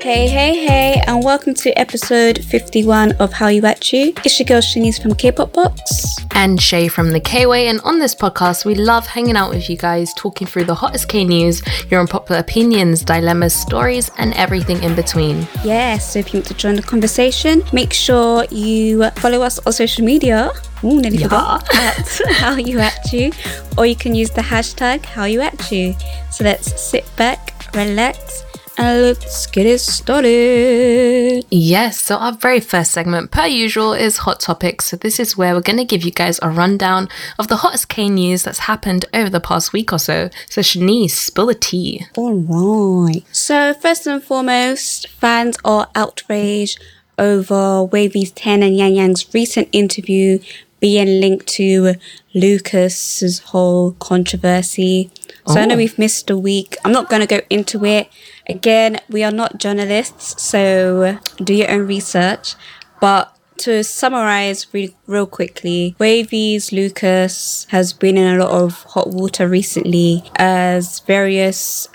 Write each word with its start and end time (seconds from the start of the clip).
Hey, 0.00 0.26
hey, 0.28 0.64
hey, 0.64 1.02
and 1.06 1.22
welcome 1.22 1.52
to 1.54 1.70
episode 1.78 2.42
51 2.44 3.12
of 3.16 3.32
How 3.32 3.48
You 3.48 3.64
At 3.66 3.92
You. 3.92 4.12
It's 4.24 4.38
your 4.38 4.46
girl 4.46 4.60
Shanice 4.60 5.00
from 5.02 5.14
K-Pop 5.14 5.52
Box. 5.52 6.16
and 6.34 6.60
Shay 6.60 6.88
from 6.88 7.10
the 7.10 7.20
K-Way. 7.20 7.66
And 7.68 7.80
on 7.80 7.98
this 7.98 8.14
podcast, 8.14 8.64
we 8.64 8.74
love 8.74 9.06
hanging 9.06 9.36
out 9.36 9.50
with 9.50 9.68
you 9.68 9.76
guys, 9.76 10.14
talking 10.14 10.46
through 10.46 10.64
the 10.64 10.74
hottest 10.74 11.08
K 11.08 11.24
news, 11.24 11.62
your 11.90 12.00
unpopular 12.00 12.40
opinions, 12.40 13.02
dilemmas, 13.02 13.54
stories, 13.54 14.10
and 14.18 14.32
everything 14.34 14.82
in 14.82 14.94
between. 14.94 15.46
Yeah, 15.64 15.98
so 15.98 16.20
if 16.20 16.32
you 16.32 16.38
want 16.38 16.46
to 16.48 16.54
join 16.54 16.76
the 16.76 16.82
conversation, 16.82 17.62
make 17.72 17.92
sure 17.92 18.44
you 18.50 19.10
follow 19.16 19.42
us 19.42 19.58
on 19.66 19.72
social 19.72 20.04
media. 20.04 20.50
Ooh, 20.84 21.00
nearly 21.00 21.18
forgot. 21.18 21.68
At 21.74 22.20
How 22.30 22.54
You 22.56 22.78
At 22.78 23.12
You. 23.12 23.32
Or 23.76 23.84
you 23.84 23.96
can 23.96 24.14
use 24.14 24.30
the 24.30 24.42
hashtag 24.42 25.04
How 25.04 25.24
You 25.24 25.40
At 25.42 25.70
You. 25.70 25.94
So 26.30 26.44
let's 26.44 26.80
sit 26.80 27.04
back, 27.16 27.66
relax, 27.74 28.44
and 28.78 29.02
let's 29.02 29.46
get 29.48 29.66
it 29.66 29.80
started. 29.80 31.44
Yes, 31.50 32.00
so 32.00 32.16
our 32.16 32.32
very 32.32 32.60
first 32.60 32.92
segment, 32.92 33.30
per 33.30 33.46
usual, 33.46 33.92
is 33.92 34.18
Hot 34.18 34.40
Topics. 34.40 34.86
So 34.86 34.96
this 34.96 35.18
is 35.18 35.36
where 35.36 35.54
we're 35.54 35.60
going 35.60 35.78
to 35.78 35.84
give 35.84 36.04
you 36.04 36.12
guys 36.12 36.38
a 36.42 36.48
rundown 36.48 37.08
of 37.38 37.48
the 37.48 37.56
hottest 37.56 37.88
K 37.88 38.08
news 38.08 38.44
that's 38.44 38.60
happened 38.60 39.04
over 39.12 39.28
the 39.28 39.40
past 39.40 39.72
week 39.72 39.92
or 39.92 39.98
so. 39.98 40.30
So 40.48 40.60
Shanice, 40.60 41.10
spill 41.10 41.46
the 41.46 41.54
tea. 41.54 42.06
All 42.16 42.34
right. 42.34 43.24
So 43.32 43.74
first 43.74 44.06
and 44.06 44.22
foremost, 44.22 45.08
fans 45.08 45.58
are 45.64 45.88
outraged 45.94 46.82
over 47.18 47.86
WayV's 47.88 48.30
Ten 48.30 48.62
and 48.62 48.76
Yang 48.76 48.94
Yang's 48.94 49.34
recent 49.34 49.68
interview 49.72 50.38
being 50.80 51.20
linked 51.20 51.48
to 51.48 51.94
Lucas's 52.34 53.40
whole 53.40 53.92
controversy. 53.92 55.10
So 55.48 55.60
I 55.60 55.64
know 55.64 55.74
Oh. 55.74 55.78
we've 55.78 55.98
missed 55.98 56.28
a 56.30 56.36
week. 56.36 56.76
I'm 56.84 56.92
not 56.92 57.08
going 57.08 57.20
to 57.20 57.26
go 57.26 57.40
into 57.48 57.84
it. 57.84 58.08
Again, 58.48 59.00
we 59.08 59.22
are 59.24 59.30
not 59.32 59.58
journalists, 59.58 60.42
so 60.42 61.18
do 61.42 61.54
your 61.54 61.70
own 61.70 61.86
research. 61.86 62.54
But 63.00 63.32
to 63.58 63.82
summarize 63.82 64.66
re- 64.72 64.94
real 65.06 65.26
quickly, 65.26 65.96
WayV's 65.98 66.70
Lucas 66.72 67.66
has 67.70 67.92
been 67.92 68.16
in 68.16 68.26
a 68.34 68.38
lot 68.44 68.50
of 68.50 68.82
hot 68.84 69.10
water 69.10 69.48
recently 69.48 70.24
as 70.36 71.00
various 71.00 71.88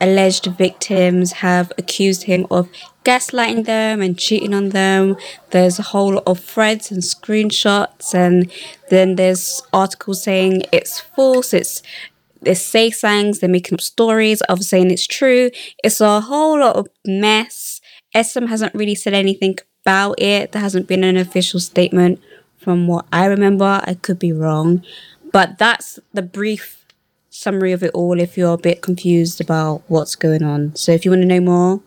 alleged 0.00 0.46
victims 0.56 1.32
have 1.32 1.72
accused 1.76 2.22
him 2.24 2.46
of 2.52 2.68
gaslighting 3.04 3.64
them 3.64 4.00
and 4.00 4.16
cheating 4.16 4.54
on 4.54 4.68
them. 4.68 5.16
There's 5.50 5.78
a 5.80 5.82
whole 5.82 6.14
lot 6.14 6.22
of 6.26 6.38
threads 6.40 6.92
and 6.92 7.02
screenshots, 7.02 8.14
and 8.14 8.50
then 8.90 9.16
there's 9.16 9.62
articles 9.72 10.22
saying 10.22 10.62
it's 10.72 11.00
false, 11.00 11.52
it's 11.52 11.82
there's 12.42 12.60
say 12.60 12.90
things, 12.90 13.40
they're 13.40 13.48
making 13.48 13.74
up 13.74 13.80
stories 13.80 14.40
of 14.42 14.62
saying 14.62 14.90
it's 14.90 15.06
true. 15.06 15.50
It's 15.82 16.00
a 16.00 16.20
whole 16.20 16.60
lot 16.60 16.76
of 16.76 16.88
mess. 17.04 17.80
SM 18.14 18.46
hasn't 18.46 18.74
really 18.74 18.94
said 18.94 19.14
anything 19.14 19.58
about 19.82 20.20
it. 20.20 20.52
There 20.52 20.62
hasn't 20.62 20.86
been 20.86 21.04
an 21.04 21.16
official 21.16 21.60
statement 21.60 22.20
from 22.56 22.86
what 22.86 23.06
I 23.12 23.26
remember. 23.26 23.80
I 23.84 23.94
could 23.94 24.18
be 24.18 24.32
wrong. 24.32 24.84
But 25.32 25.58
that's 25.58 25.98
the 26.12 26.22
brief 26.22 26.84
summary 27.30 27.72
of 27.72 27.82
it 27.82 27.92
all 27.92 28.18
if 28.18 28.36
you're 28.36 28.54
a 28.54 28.58
bit 28.58 28.82
confused 28.82 29.40
about 29.40 29.82
what's 29.88 30.16
going 30.16 30.42
on. 30.42 30.74
So 30.74 30.92
if 30.92 31.04
you 31.04 31.10
want 31.10 31.22
to 31.22 31.26
know 31.26 31.40
more, 31.40 31.82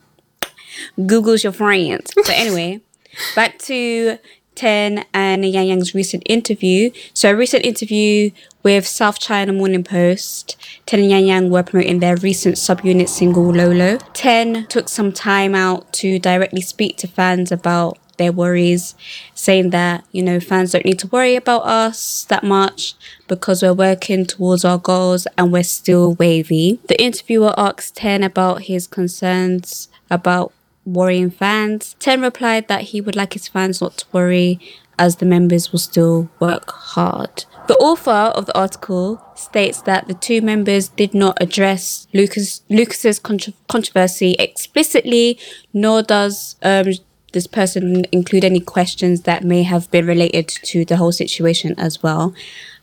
Google's 1.05 1.43
your 1.43 1.53
friend. 1.53 2.01
But 2.15 2.29
anyway, 2.29 2.81
back 3.35 3.59
to 3.59 4.17
Ten 4.55 5.05
and 5.13 5.45
Yang 5.45 5.67
Yang's 5.67 5.95
recent 5.95 6.23
interview. 6.25 6.91
So 7.13 7.31
a 7.31 7.35
recent 7.35 7.65
interview 7.65 8.31
with 8.63 8.85
South 8.85 9.19
China 9.19 9.53
Morning 9.53 9.83
Post. 9.83 10.55
Ten 10.85 10.99
and 10.99 11.09
Yang 11.09 11.25
Yang 11.25 11.49
were 11.49 11.63
promoting 11.63 11.99
their 11.99 12.17
recent 12.17 12.55
subunit 12.55 13.09
single 13.09 13.53
Low 13.53 13.71
Low. 13.71 13.97
Ten 14.13 14.67
took 14.67 14.89
some 14.89 15.11
time 15.11 15.55
out 15.55 15.91
to 15.93 16.19
directly 16.19 16.61
speak 16.61 16.97
to 16.97 17.07
fans 17.07 17.51
about 17.51 17.97
their 18.17 18.31
worries, 18.31 18.93
saying 19.33 19.71
that, 19.71 20.05
you 20.11 20.21
know, 20.21 20.39
fans 20.39 20.73
don't 20.73 20.85
need 20.85 20.99
to 20.99 21.07
worry 21.07 21.35
about 21.35 21.63
us 21.63 22.25
that 22.25 22.43
much 22.43 22.93
because 23.27 23.63
we're 23.63 23.73
working 23.73 24.25
towards 24.25 24.63
our 24.63 24.77
goals 24.77 25.25
and 25.37 25.51
we're 25.51 25.63
still 25.63 26.15
WayV. 26.17 26.85
The 26.87 27.01
interviewer 27.01 27.53
asked 27.57 27.95
Ten 27.95 28.21
about 28.21 28.63
his 28.63 28.85
concerns 28.85 29.89
about 30.11 30.53
worrying 30.85 31.29
fans. 31.29 31.95
Ten 31.99 32.21
replied 32.21 32.67
that 32.67 32.81
he 32.81 33.01
would 33.01 33.15
like 33.15 33.33
his 33.33 33.47
fans 33.47 33.81
not 33.81 33.97
to 33.97 34.05
worry 34.11 34.59
as 34.97 35.15
the 35.15 35.25
members 35.25 35.71
will 35.71 35.79
still 35.79 36.29
work 36.39 36.69
hard. 36.71 37.45
The 37.67 37.75
author 37.77 38.11
of 38.11 38.45
the 38.45 38.57
article 38.57 39.23
states 39.35 39.81
that 39.83 40.07
the 40.07 40.13
two 40.13 40.41
members 40.41 40.89
did 40.89 41.13
not 41.13 41.37
address 41.41 42.07
Lucas 42.13 42.61
Lucas's 42.69 43.17
contro- 43.17 43.53
controversy 43.67 44.35
explicitly, 44.37 45.39
nor 45.73 46.03
does 46.03 46.55
um, 46.61 46.87
this 47.33 47.47
person 47.47 48.05
include 48.11 48.43
any 48.43 48.59
questions 48.59 49.21
that 49.21 49.43
may 49.43 49.63
have 49.63 49.89
been 49.89 50.05
related 50.05 50.49
to 50.49 50.85
the 50.85 50.97
whole 50.97 51.11
situation 51.11 51.73
as 51.77 52.03
well. 52.03 52.33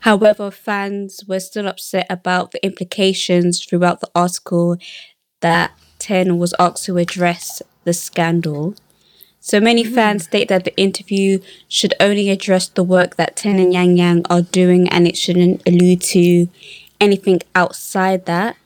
However, 0.00 0.50
fans 0.50 1.22
were 1.28 1.41
still 1.41 1.69
upset 1.69 2.06
about 2.08 2.53
the 2.53 2.64
implications 2.64 3.64
throughout 3.64 4.00
the 4.00 4.10
article 4.14 4.76
that 5.41 5.72
Ten 5.98 6.38
was 6.38 6.54
asked 6.58 6.84
to 6.84 6.97
address 6.97 7.60
the 7.88 7.94
scandal. 7.94 8.75
So 9.41 9.60
many 9.60 9.82
mm. 9.82 9.94
fans 9.94 10.25
state 10.25 10.49
that 10.49 10.65
the 10.65 10.76
interview 10.76 11.41
should 11.69 11.94
only 11.99 12.28
address 12.28 12.69
the 12.69 12.84
work 12.84 13.16
that 13.16 13.34
Ten 13.34 13.59
and 13.59 13.72
Yang 13.72 13.97
Yang 13.97 14.26
are 14.28 14.43
doing 14.43 14.88
and 14.91 15.09
it 15.09 15.16
shouldn't 15.16 15.66
allude 15.66 16.03
to 16.12 16.49
anything 17.00 17.41
outside 17.54 18.26
that. 18.26 18.56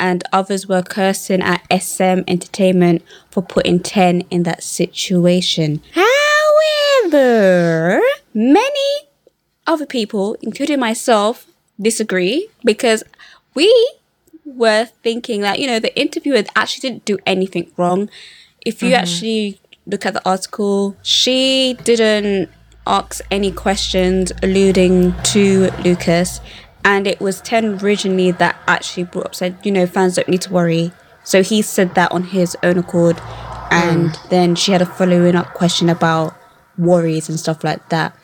And 0.00 0.24
others 0.32 0.66
were 0.66 0.82
cursing 0.82 1.42
at 1.42 1.62
SM 1.70 2.26
Entertainment 2.26 3.02
for 3.30 3.40
putting 3.40 3.78
Ten 3.78 4.22
in 4.30 4.42
that 4.42 4.64
situation. 4.64 5.80
However, 5.92 8.00
many 8.34 8.90
other 9.64 9.86
people, 9.86 10.36
including 10.42 10.80
myself, 10.80 11.46
disagree 11.80 12.48
because 12.64 13.04
we 13.54 13.70
were 14.44 14.86
thinking 15.04 15.42
that, 15.42 15.60
you 15.60 15.68
know, 15.68 15.78
the 15.78 15.96
interviewer 15.96 16.42
actually 16.56 16.88
didn't 16.88 17.04
do 17.04 17.18
anything 17.26 17.70
wrong. 17.76 18.10
If 18.64 18.82
you 18.82 18.90
mm-hmm. 18.90 19.02
actually 19.02 19.60
look 19.86 20.06
at 20.06 20.14
the 20.14 20.28
article, 20.28 20.96
she 21.02 21.76
didn't 21.84 22.50
ask 22.86 23.20
any 23.30 23.52
questions 23.52 24.32
alluding 24.42 25.14
to 25.24 25.70
Lucas. 25.84 26.40
And 26.84 27.06
it 27.06 27.20
was 27.20 27.40
Ten 27.40 27.80
originally 27.80 28.32
that 28.32 28.56
actually 28.66 29.04
brought 29.04 29.26
up, 29.26 29.34
said, 29.34 29.56
you 29.62 29.70
know, 29.70 29.86
fans 29.86 30.16
don't 30.16 30.28
need 30.28 30.42
to 30.42 30.52
worry. 30.52 30.92
So 31.24 31.42
he 31.42 31.62
said 31.62 31.94
that 31.94 32.10
on 32.10 32.24
his 32.24 32.56
own 32.62 32.78
accord. 32.78 33.20
And 33.70 34.10
mm. 34.10 34.28
then 34.30 34.54
she 34.56 34.72
had 34.72 34.82
a 34.82 34.86
following 34.86 35.36
up 35.36 35.54
question 35.54 35.88
about 35.88 36.36
worries 36.76 37.28
and 37.28 37.38
stuff 37.38 37.62
like 37.62 37.88
that. 37.90 38.16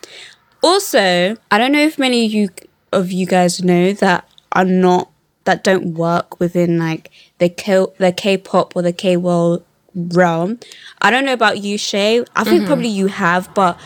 Also, 0.62 1.36
I 1.50 1.58
don't 1.58 1.72
know 1.72 1.84
if 1.84 1.98
many 1.98 2.26
of 2.26 2.32
you 2.32 2.48
of 2.92 3.12
you 3.12 3.26
guys 3.26 3.62
know 3.62 3.92
that 3.92 4.28
are 4.52 4.64
not 4.64 5.10
that 5.44 5.62
don't 5.62 5.94
work 5.94 6.40
within 6.40 6.78
like 6.78 7.10
the 7.38 7.48
K 7.48 7.86
the 7.98 8.12
K-pop 8.12 8.74
or 8.74 8.82
the 8.82 8.92
K-world 8.92 9.64
realm. 10.12 10.58
I 11.02 11.10
don't 11.10 11.24
know 11.24 11.32
about 11.32 11.58
you, 11.58 11.78
Shay. 11.78 12.24
I 12.36 12.44
think 12.44 12.66
probably 12.66 12.88
you 12.88 13.06
have, 13.08 13.52
but 13.54 13.78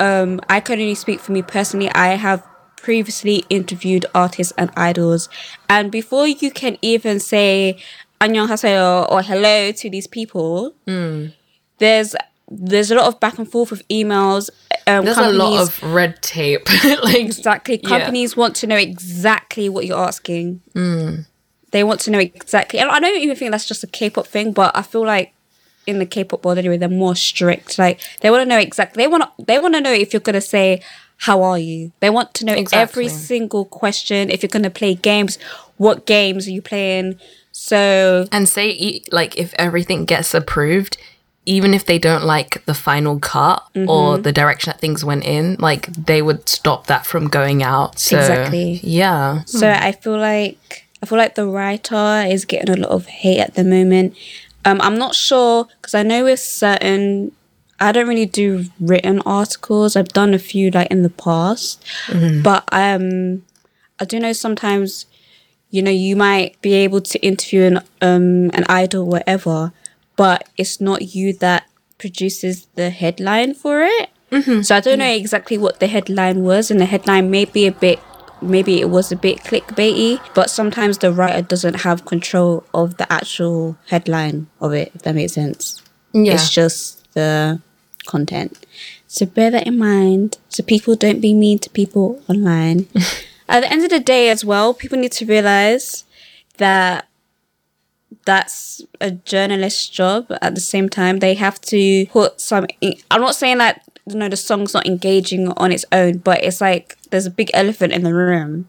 um, 0.00 0.40
I 0.48 0.60
can 0.60 0.80
only 0.80 0.94
speak 0.94 1.20
for 1.20 1.32
me 1.32 1.42
personally. 1.42 1.90
I 1.90 2.08
have 2.14 2.46
previously 2.76 3.44
interviewed 3.48 4.04
artists 4.14 4.52
and 4.58 4.70
idols, 4.76 5.28
and 5.68 5.90
before 5.92 6.26
you 6.26 6.50
can 6.50 6.76
even 6.82 7.20
say 7.20 7.78
"annyeonghaseyo" 8.20 9.10
or 9.10 9.22
"hello" 9.22 9.72
to 9.72 9.90
these 9.90 10.06
people, 10.06 10.74
there's 11.78 12.14
there's 12.50 12.90
a 12.90 12.94
lot 12.94 13.06
of 13.06 13.18
back 13.20 13.38
and 13.38 13.50
forth 13.50 13.70
with 13.70 13.86
emails. 13.88 14.50
Um, 14.86 15.04
There's 15.04 15.16
a 15.16 15.30
lot 15.32 15.60
of 15.62 15.82
red 15.82 16.20
tape. 16.22 16.68
like 17.02 17.14
Exactly. 17.16 17.80
Yeah. 17.82 17.88
Companies 17.88 18.36
want 18.36 18.56
to 18.56 18.66
know 18.66 18.76
exactly 18.76 19.68
what 19.68 19.86
you're 19.86 19.98
asking. 19.98 20.60
They 21.70 21.82
want 21.84 22.00
to 22.00 22.10
know 22.10 22.18
exactly. 22.18 22.78
And 22.78 22.90
I 22.90 23.00
don't 23.00 23.16
even 23.16 23.36
think 23.36 23.50
that's 23.52 23.66
just 23.66 23.82
a 23.82 23.86
K-pop 23.86 24.26
thing, 24.26 24.52
but 24.52 24.76
I 24.76 24.82
feel 24.82 25.06
like 25.06 25.32
in 25.86 25.98
the 25.98 26.06
K-pop 26.06 26.44
world 26.44 26.58
anyway, 26.58 26.76
they're 26.76 26.88
more 26.88 27.16
strict. 27.16 27.78
Like 27.78 28.00
they 28.20 28.30
want 28.30 28.42
to 28.42 28.46
know 28.48 28.58
exactly. 28.58 29.02
They 29.02 29.08
want 29.08 29.24
to. 29.24 29.44
They 29.44 29.58
want 29.58 29.74
to 29.74 29.80
know 29.80 29.92
if 29.92 30.12
you're 30.12 30.20
gonna 30.20 30.40
say, 30.40 30.80
"How 31.18 31.42
are 31.42 31.58
you?" 31.58 31.92
They 32.00 32.10
want 32.10 32.34
to 32.34 32.44
know 32.44 32.56
every 32.72 33.08
single 33.08 33.64
question. 33.64 34.30
If 34.30 34.42
you're 34.42 34.48
gonna 34.48 34.70
play 34.70 34.94
games, 34.94 35.38
what 35.76 36.06
games 36.06 36.46
are 36.46 36.52
you 36.52 36.62
playing? 36.62 37.18
So 37.50 38.26
And 38.32 38.48
say, 38.48 39.02
like, 39.12 39.36
if 39.36 39.52
everything 39.58 40.04
gets 40.04 40.32
approved, 40.34 40.96
even 41.44 41.74
if 41.74 41.84
they 41.84 41.98
don't 41.98 42.24
like 42.24 42.64
the 42.66 42.74
final 42.74 43.18
cut 43.18 43.62
or 43.74 44.14
Mm-hmm. 44.16 44.22
the 44.22 44.32
direction 44.32 44.70
that 44.70 44.80
things 44.80 45.04
went 45.04 45.24
in, 45.24 45.56
like, 45.58 45.86
they 45.92 46.22
would 46.22 46.48
stop 46.48 46.86
that 46.86 47.04
from 47.04 47.28
going 47.28 47.62
out. 47.62 47.98
So, 47.98 48.18
Exactly. 48.18 48.80
Yeah. 48.82 49.42
So 49.44 49.68
I 49.68 49.92
feel 49.92 50.16
like 50.18 50.86
I 51.02 51.06
feel 51.06 51.18
like 51.18 51.34
the 51.34 51.48
writer 51.48 52.24
is 52.28 52.44
getting 52.44 52.70
a 52.70 52.76
lot 52.76 52.90
of 52.90 53.06
hate 53.06 53.40
at 53.40 53.54
the 53.54 53.64
moment. 53.64 54.14
Um, 54.64 54.80
I'm 54.80 54.96
not 54.98 55.14
sure 55.14 55.66
because 55.80 55.94
I 55.94 56.02
know 56.02 56.24
with 56.24 56.40
certain, 56.40 57.32
I 57.80 57.90
don't 57.92 58.06
really 58.06 58.26
do 58.26 58.66
written 58.78 59.20
articles. 59.26 59.96
I've 59.96 60.08
done 60.08 60.34
a 60.34 60.38
few 60.38 60.70
like 60.70 60.88
in 60.90 61.02
the 61.02 61.10
past, 61.10 61.84
but 62.42 62.64
um, 62.72 63.44
I 63.98 64.04
do 64.04 64.20
know 64.20 64.32
sometimes, 64.32 65.06
you 65.70 65.82
know, 65.82 65.90
you 65.90 66.14
might 66.16 66.60
be 66.62 66.74
able 66.74 67.00
to 67.00 67.18
interview 67.20 67.62
an 67.64 67.76
um 68.00 68.50
an 68.54 68.64
idol, 68.68 69.06
whatever, 69.06 69.72
but 70.16 70.48
it's 70.56 70.80
not 70.80 71.14
you 71.14 71.32
that 71.38 71.64
produces 71.98 72.66
the 72.74 72.90
headline 72.90 73.54
for 73.54 73.82
it. 73.82 74.10
So 74.64 74.76
I 74.76 74.80
don't 74.80 74.98
know 74.98 75.12
exactly 75.12 75.58
what 75.58 75.80
the 75.80 75.86
headline 75.88 76.42
was, 76.42 76.70
and 76.70 76.80
the 76.80 76.86
headline 76.86 77.30
may 77.30 77.44
be 77.44 77.66
a 77.66 77.72
bit, 77.72 77.98
maybe 78.42 78.80
it 78.80 78.90
was 78.90 79.12
a 79.12 79.16
bit 79.16 79.38
clickbaity, 79.38 80.20
but 80.34 80.50
sometimes 80.50 80.98
the 80.98 81.12
writer 81.12 81.42
doesn't 81.42 81.82
have 81.82 82.04
control 82.04 82.64
of 82.74 82.96
the 82.96 83.10
actual 83.12 83.76
headline 83.88 84.48
of 84.60 84.72
it, 84.72 84.92
if 84.94 85.02
that 85.02 85.14
makes 85.14 85.32
sense. 85.32 85.82
Yeah. 86.12 86.34
It's 86.34 86.50
just 86.50 87.12
the 87.14 87.60
content. 88.06 88.66
So 89.06 89.26
bear 89.26 89.50
that 89.50 89.66
in 89.66 89.78
mind. 89.78 90.38
So 90.48 90.62
people 90.62 90.96
don't 90.96 91.20
be 91.20 91.34
mean 91.34 91.58
to 91.60 91.70
people 91.70 92.22
online. 92.28 92.88
At 93.48 93.60
the 93.60 93.70
end 93.70 93.84
of 93.84 93.90
the 93.90 94.00
day, 94.00 94.30
as 94.30 94.44
well, 94.44 94.72
people 94.72 94.98
need 94.98 95.12
to 95.12 95.26
realize 95.26 96.04
that 96.56 97.08
that's 98.24 98.82
a 99.00 99.10
journalist's 99.10 99.88
job 99.88 100.26
at 100.40 100.54
the 100.54 100.60
same 100.60 100.88
time 100.88 101.18
they 101.18 101.34
have 101.34 101.60
to 101.60 102.06
put 102.06 102.40
some 102.40 102.66
i'm 103.10 103.20
not 103.20 103.34
saying 103.34 103.58
that 103.58 103.82
you 104.06 104.14
know 104.14 104.28
the 104.28 104.36
song's 104.36 104.74
not 104.74 104.86
engaging 104.86 105.48
on 105.56 105.72
its 105.72 105.84
own 105.92 106.18
but 106.18 106.42
it's 106.44 106.60
like 106.60 106.96
there's 107.12 107.26
a 107.26 107.30
big 107.30 107.50
elephant 107.54 107.92
in 107.92 108.02
the 108.02 108.12
room. 108.12 108.68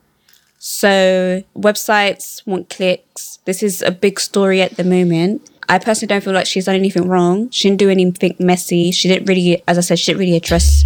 So 0.60 1.44
websites 1.58 2.46
want 2.46 2.70
clicks. 2.70 3.40
This 3.46 3.64
is 3.64 3.82
a 3.82 3.92
big 3.92 4.20
story 4.20 4.62
at 4.62 4.78
the 4.78 4.84
moment. 4.84 5.50
I 5.68 5.80
personally 5.80 6.08
don't 6.08 6.24
feel 6.24 6.34
like 6.34 6.46
she's 6.46 6.66
done 6.66 6.76
anything 6.76 7.08
wrong. 7.08 7.50
She 7.50 7.68
didn't 7.68 7.80
do 7.80 7.90
anything 7.90 8.36
messy. 8.40 8.92
She 8.92 9.08
didn't 9.08 9.26
really 9.26 9.64
as 9.68 9.78
i 9.78 9.82
said 9.82 9.98
she 9.98 10.12
didn't 10.12 10.20
really 10.20 10.36
address 10.38 10.84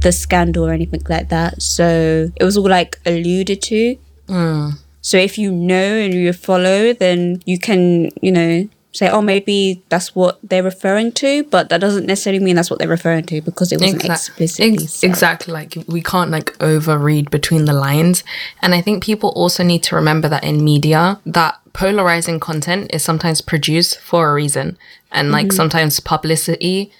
the 0.00 0.12
scandal 0.12 0.66
or 0.66 0.72
anything 0.72 1.02
like 1.08 1.28
that. 1.28 1.60
So 1.60 2.32
it 2.34 2.44
was 2.44 2.56
all 2.56 2.68
like 2.68 2.98
alluded 3.04 3.60
to. 3.62 3.96
Hmm. 4.28 4.70
So 5.02 5.16
if 5.16 5.36
you 5.36 5.50
know 5.50 5.94
and 6.04 6.14
you 6.14 6.32
follow, 6.32 6.92
then 6.92 7.42
you 7.44 7.58
can, 7.58 8.10
you 8.20 8.32
know, 8.32 8.68
say, 8.92 9.08
oh, 9.08 9.22
maybe 9.22 9.82
that's 9.88 10.14
what 10.14 10.38
they're 10.42 10.62
referring 10.62 11.12
to, 11.12 11.44
but 11.44 11.70
that 11.70 11.80
doesn't 11.80 12.06
necessarily 12.06 12.44
mean 12.44 12.56
that's 12.56 12.70
what 12.70 12.78
they're 12.78 12.88
referring 12.88 13.24
to 13.24 13.40
because 13.40 13.72
it 13.72 13.80
wasn't 13.80 14.04
Exact- 14.04 14.28
explicitly 14.28 14.84
ex- 14.84 15.02
exactly 15.02 15.52
like 15.52 15.76
we 15.88 16.02
can't 16.02 16.30
like 16.30 16.56
overread 16.58 17.30
between 17.30 17.64
the 17.64 17.72
lines. 17.72 18.22
And 18.60 18.74
i 18.74 18.80
think 18.80 19.02
people 19.02 19.30
also 19.30 19.62
need 19.62 19.82
to 19.84 19.96
remember 19.96 20.28
that 20.28 20.44
in 20.44 20.62
media 20.62 21.20
that 21.24 21.58
polarizing 21.72 22.38
content 22.38 22.90
is 22.92 23.02
sometimes 23.02 23.40
produced 23.40 23.98
for 23.98 24.30
a 24.30 24.34
reason. 24.34 24.76
And 25.10 25.30
like 25.30 25.48
mm-hmm. 25.48 25.56
sometimes 25.56 26.00
publicity 26.00 26.92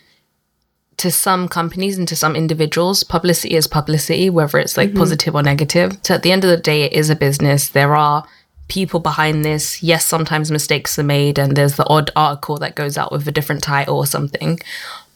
to 0.99 1.11
some 1.11 1.49
companies 1.49 1.99
and 1.99 2.07
to 2.09 2.17
some 2.17 2.37
individuals 2.37 3.03
publicity 3.03 3.55
is 3.55 3.67
publicity 3.67 4.31
whether 4.31 4.59
it's 4.59 4.77
like 4.77 4.91
mm-hmm. 4.91 4.99
positive 4.99 5.35
or 5.35 5.43
negative. 5.43 5.99
So 6.03 6.15
at 6.15 6.23
the 6.23 6.33
end 6.33 6.45
of 6.45 6.51
the 6.51 6.57
day 6.57 6.83
it 6.83 6.93
is 6.93 7.11
a 7.11 7.17
business. 7.17 7.69
There 7.69 7.95
are 7.95 8.25
people 8.77 9.01
behind 9.11 9.37
this 9.45 9.65
yes 9.91 10.03
sometimes 10.15 10.51
mistakes 10.51 10.99
are 10.99 11.09
made 11.19 11.37
and 11.43 11.51
there's 11.57 11.77
the 11.77 11.87
odd 11.97 12.09
article 12.17 12.57
that 12.63 12.75
goes 12.83 12.97
out 13.01 13.11
with 13.13 13.29
a 13.29 13.33
different 13.39 13.63
title 13.63 13.97
or 14.03 14.07
something 14.17 14.53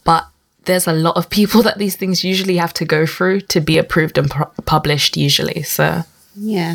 but 0.05 0.23
there's 0.67 0.87
a 0.89 0.93
lot 1.07 1.17
of 1.17 1.25
people 1.39 1.61
that 1.67 1.79
these 1.79 1.97
things 2.01 2.23
usually 2.33 2.57
have 2.65 2.75
to 2.81 2.85
go 2.97 3.01
through 3.15 3.41
to 3.53 3.59
be 3.71 3.79
approved 3.79 4.19
and 4.19 4.29
pu- 4.31 4.53
published 4.75 5.17
usually 5.29 5.63
so 5.63 5.87
Yeah. 6.35 6.75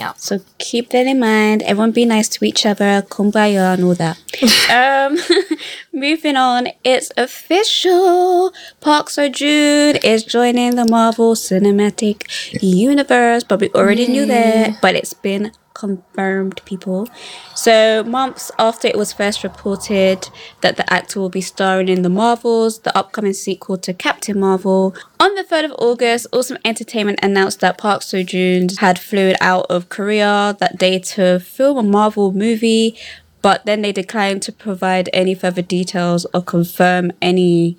yeah 0.00 0.12
So 0.26 0.32
keep 0.58 0.84
that 0.94 1.06
in 1.12 1.18
mind. 1.18 1.58
Everyone 1.70 1.92
be 2.02 2.04
nice 2.16 2.28
to 2.34 2.44
each 2.50 2.62
other, 2.70 2.90
kumbaya 3.14 3.66
and 3.74 3.82
all 3.86 3.96
that. 4.04 4.16
um, 4.78 5.12
moving 6.06 6.36
on, 6.50 6.60
it's 6.92 7.10
official. 7.26 8.52
Park 8.86 9.06
Seo 9.14 9.26
Joon 9.38 9.96
is 10.12 10.20
joining 10.36 10.70
the 10.80 10.86
Marvel 10.98 11.34
Cinematic 11.34 12.18
Universe, 12.62 13.42
but 13.48 13.60
we 13.62 13.68
already 13.78 14.06
knew 14.12 14.26
that. 14.26 14.80
But 14.84 14.94
it's 15.00 15.14
been 15.28 15.44
confirmed, 15.80 16.60
people. 16.66 17.08
So 17.54 18.04
months 18.04 18.50
after 18.58 18.86
it 18.86 18.98
was 18.98 19.12
first 19.12 19.42
reported 19.42 20.28
that 20.60 20.76
the 20.76 20.92
actor 20.92 21.18
will 21.18 21.30
be 21.30 21.40
starring 21.40 21.88
in 21.88 22.02
the 22.02 22.10
Marvels, 22.10 22.80
the 22.80 22.96
upcoming 22.96 23.32
sequel 23.32 23.78
to 23.78 23.94
Captain 23.94 24.38
Marvel, 24.38 24.94
on 25.18 25.34
the 25.34 25.44
3rd 25.44 25.66
of 25.66 25.72
August, 25.78 26.26
Awesome 26.32 26.58
Entertainment 26.64 27.18
announced 27.22 27.60
that 27.60 27.78
Park 27.78 28.02
Seo 28.02 28.24
Joon 28.24 28.68
had 28.78 28.98
flown 28.98 29.34
out 29.40 29.66
of 29.68 29.88
Korea 29.88 30.56
that 30.60 30.78
day 30.78 30.98
to 30.98 31.40
film 31.40 31.78
a 31.78 31.82
Marvel 31.82 32.32
movie, 32.32 32.96
but 33.42 33.64
then 33.64 33.82
they 33.82 33.92
declined 33.92 34.42
to 34.42 34.52
provide 34.52 35.08
any 35.12 35.34
further 35.34 35.62
details 35.62 36.26
or 36.34 36.42
confirm 36.42 37.12
any 37.22 37.76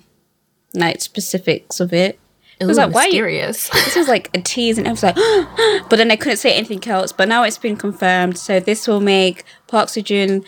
like 0.74 1.00
specifics 1.00 1.80
of 1.80 1.92
it. 1.92 2.18
It 2.62 2.66
was 2.66 2.78
like, 2.78 2.92
why? 2.94 3.02
you- 3.06 3.10
mysterious. 3.12 3.68
This 3.84 3.96
was 3.96 4.08
like 4.08 4.30
a 4.34 4.40
tease 4.40 4.78
and 4.78 4.86
I 4.88 4.90
was 4.90 5.02
like 5.02 5.16
but 5.88 5.96
then 5.96 6.10
I 6.10 6.16
couldn't 6.16 6.38
say 6.38 6.54
anything 6.54 6.86
else 6.88 7.12
but 7.12 7.28
now 7.28 7.42
it's 7.42 7.58
been 7.58 7.76
confirmed. 7.76 8.38
So 8.38 8.60
this 8.60 8.86
will 8.88 9.00
make 9.00 9.44
Park 9.66 9.88
Seo-joon 9.88 10.44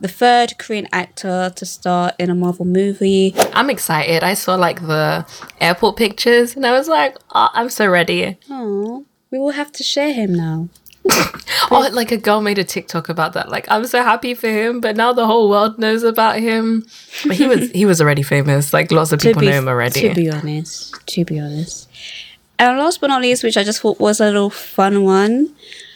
the 0.00 0.08
third 0.08 0.56
Korean 0.58 0.88
actor 0.92 1.52
to 1.54 1.66
star 1.66 2.12
in 2.18 2.30
a 2.30 2.34
Marvel 2.34 2.64
movie. 2.64 3.34
I'm 3.52 3.68
excited. 3.68 4.22
I 4.24 4.34
saw 4.34 4.54
like 4.54 4.80
the 4.80 5.26
airport 5.60 5.96
pictures 5.96 6.56
and 6.56 6.64
i 6.66 6.72
was 6.72 6.88
like 6.88 7.16
oh, 7.34 7.48
i'm 7.54 7.68
so 7.68 7.86
ready. 7.86 8.38
Oh 8.50 9.04
we 9.30 9.38
will 9.38 9.50
have 9.50 9.70
to 9.72 9.82
share 9.82 10.12
him 10.12 10.34
now 10.34 10.68
oh 11.70 11.88
like 11.92 12.12
a 12.12 12.16
girl 12.16 12.40
made 12.40 12.58
a 12.58 12.64
tiktok 12.64 13.08
about 13.08 13.32
that. 13.32 13.48
Like 13.48 13.66
i'm 13.70 13.86
so 13.86 14.02
happy 14.02 14.34
for 14.34 14.48
him 14.48 14.80
but 14.80 14.96
now 14.96 15.12
the 15.12 15.26
whole 15.26 15.48
world 15.48 15.78
knows 15.78 16.02
about 16.02 16.38
him. 16.38 16.86
But 17.26 17.36
he 17.36 17.46
was 17.46 17.70
he 17.70 17.86
was 17.86 18.00
already 18.00 18.22
famous. 18.22 18.72
Like 18.72 18.92
lots 18.92 19.12
of 19.12 19.20
people 19.20 19.42
know 19.42 19.50
him 19.50 19.68
already. 19.68 20.08
to 20.08 20.14
be 20.14 20.30
honest 20.30 20.94
to 21.06 21.24
be 21.24 21.40
honest. 21.40 21.88
And 22.58 22.78
last 22.78 23.00
but 23.00 23.06
not 23.06 23.22
least 23.22 23.42
which 23.42 23.56
I 23.56 23.64
just 23.64 23.80
thought 23.80 23.98
was 23.98 24.20
a 24.20 24.26
little 24.26 24.50
fun 24.50 25.04
one. 25.04 25.54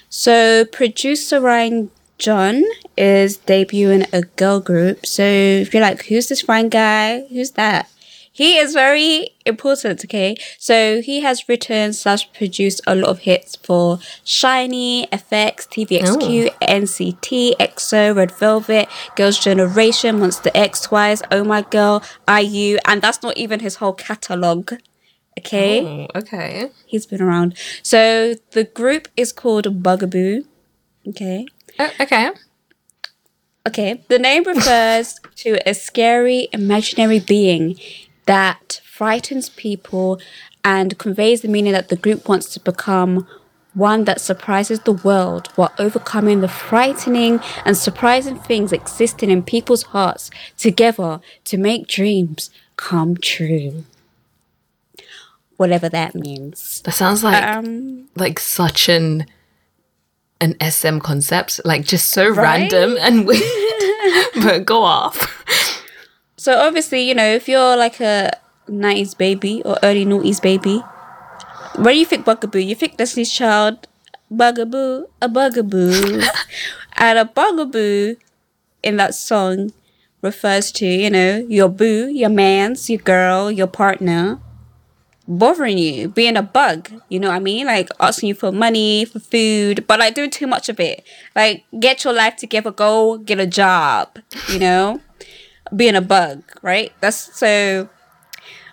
So 0.08 0.64
producer 0.64 1.40
Ryan 1.40 1.90
Jhun 2.18 2.62
is 2.96 3.38
debuting 3.38 4.10
a 4.12 4.22
girl 4.22 4.60
group. 4.60 5.04
So 5.04 5.22
if 5.22 5.74
you're 5.74 5.82
like 5.82 6.04
who's 6.06 6.28
this 6.28 6.48
Ryan 6.48 6.68
guy? 6.70 7.26
Who's 7.26 7.52
that 7.52 7.90
he 8.34 8.56
is 8.56 8.74
very 8.74 9.28
important, 9.46 10.04
okay? 10.04 10.34
So 10.58 11.00
he 11.00 11.20
has 11.20 11.48
written 11.48 11.92
slash 11.92 12.30
produced 12.32 12.80
a 12.84 12.96
lot 12.96 13.08
of 13.08 13.20
hits 13.20 13.54
for 13.54 13.98
SHINee, 14.24 15.08
f(x), 15.10 15.68
TVXQ, 15.68 16.50
oh. 16.50 16.66
NCT, 16.66 17.52
EXO, 17.60 18.16
Red 18.16 18.32
Velvet, 18.32 18.88
Girls' 19.14 19.38
Generation, 19.38 20.18
Monsta 20.18 20.50
X, 20.52 20.80
Twice, 20.80 21.22
Oh 21.30 21.44
My 21.44 21.62
Girl, 21.62 22.02
IU, 22.28 22.78
and 22.84 23.00
that's 23.00 23.22
not 23.22 23.36
even 23.36 23.60
his 23.60 23.76
whole 23.76 23.92
catalogue, 23.92 24.72
okay? 25.38 26.08
Oh, 26.12 26.18
okay 26.18 26.70
He's 26.86 27.06
been 27.06 27.22
around. 27.22 27.56
So 27.84 28.34
the 28.50 28.64
group 28.64 29.06
is 29.16 29.32
called 29.32 29.80
Bugaboo, 29.80 30.42
okay? 31.06 31.46
Oh, 31.78 31.90
okay 32.00 32.30
Okay, 33.66 34.04
the 34.08 34.18
name 34.18 34.44
refers 34.44 35.18
to 35.36 35.58
a 35.66 35.72
scary 35.72 36.48
imaginary 36.52 37.18
being 37.18 37.78
that 38.26 38.80
frightens 38.84 39.48
people 39.50 40.20
and 40.64 40.98
conveys 40.98 41.42
the 41.42 41.48
meaning 41.48 41.72
that 41.72 41.88
the 41.88 41.96
group 41.96 42.28
wants 42.28 42.48
to 42.54 42.60
become 42.60 43.26
one 43.74 44.04
that 44.04 44.20
surprises 44.20 44.80
the 44.80 44.92
world 44.92 45.48
while 45.56 45.72
overcoming 45.78 46.40
the 46.40 46.48
frightening 46.48 47.40
and 47.64 47.76
surprising 47.76 48.38
things 48.38 48.72
existing 48.72 49.30
in 49.30 49.42
people's 49.42 49.82
hearts 49.84 50.30
together 50.56 51.20
to 51.44 51.58
make 51.58 51.88
dreams 51.88 52.50
come 52.76 53.16
true. 53.16 53.84
Whatever 55.56 55.88
that 55.88 56.14
means. 56.14 56.80
that 56.84 56.92
sounds 56.94 57.22
like 57.22 57.42
Um, 57.42 58.08
like 58.16 58.38
such 58.40 58.88
an 58.88 59.26
an 60.40 60.56
SM 60.60 60.98
concept, 60.98 61.60
like 61.64 61.84
just 61.84 62.10
so 62.10 62.28
Right? 62.28 62.70
random 62.72 62.96
and 63.00 63.26
weird. 63.26 63.42
but 64.42 64.64
go 64.64 64.82
off. 64.82 65.73
So 66.44 66.58
obviously, 66.60 67.00
you 67.08 67.14
know, 67.14 67.24
if 67.24 67.48
you're 67.48 67.74
like 67.74 68.00
a 68.00 68.30
90s 68.68 69.16
baby 69.16 69.62
or 69.64 69.78
early 69.82 70.04
noughties 70.04 70.42
baby, 70.42 70.84
when 71.76 71.96
you 71.96 72.04
think 72.04 72.26
bugaboo, 72.26 72.58
you 72.58 72.74
think 72.74 72.98
Destiny's 72.98 73.32
Child, 73.32 73.88
bugaboo, 74.30 75.06
a 75.22 75.28
bugaboo. 75.28 76.20
and 76.98 77.18
a 77.18 77.24
bugaboo 77.24 78.16
in 78.82 78.96
that 78.98 79.14
song 79.14 79.72
refers 80.20 80.70
to, 80.72 80.86
you 80.86 81.08
know, 81.08 81.46
your 81.48 81.70
boo, 81.70 82.08
your 82.08 82.28
man's, 82.28 82.90
your 82.90 83.00
girl, 83.00 83.50
your 83.50 83.66
partner. 83.66 84.38
bothering 85.26 85.78
you, 85.78 86.08
being 86.08 86.36
a 86.36 86.42
bug. 86.42 86.90
You 87.08 87.20
know 87.20 87.28
what 87.28 87.36
I 87.36 87.40
mean? 87.40 87.66
Like 87.66 87.88
asking 88.00 88.28
you 88.28 88.34
for 88.34 88.52
money, 88.52 89.06
for 89.06 89.18
food, 89.20 89.86
but 89.86 89.98
like 89.98 90.14
doing 90.14 90.30
too 90.30 90.46
much 90.46 90.68
of 90.68 90.78
it. 90.80 91.04
Like 91.34 91.64
get 91.80 92.04
your 92.04 92.12
life 92.12 92.36
together, 92.36 92.70
go 92.70 93.18
get 93.18 93.40
a 93.40 93.46
job. 93.46 94.18
You 94.50 94.58
know, 94.58 95.00
being 95.74 95.94
a 95.94 96.00
bug, 96.00 96.42
right? 96.62 96.92
That's 97.00 97.36
so. 97.36 97.88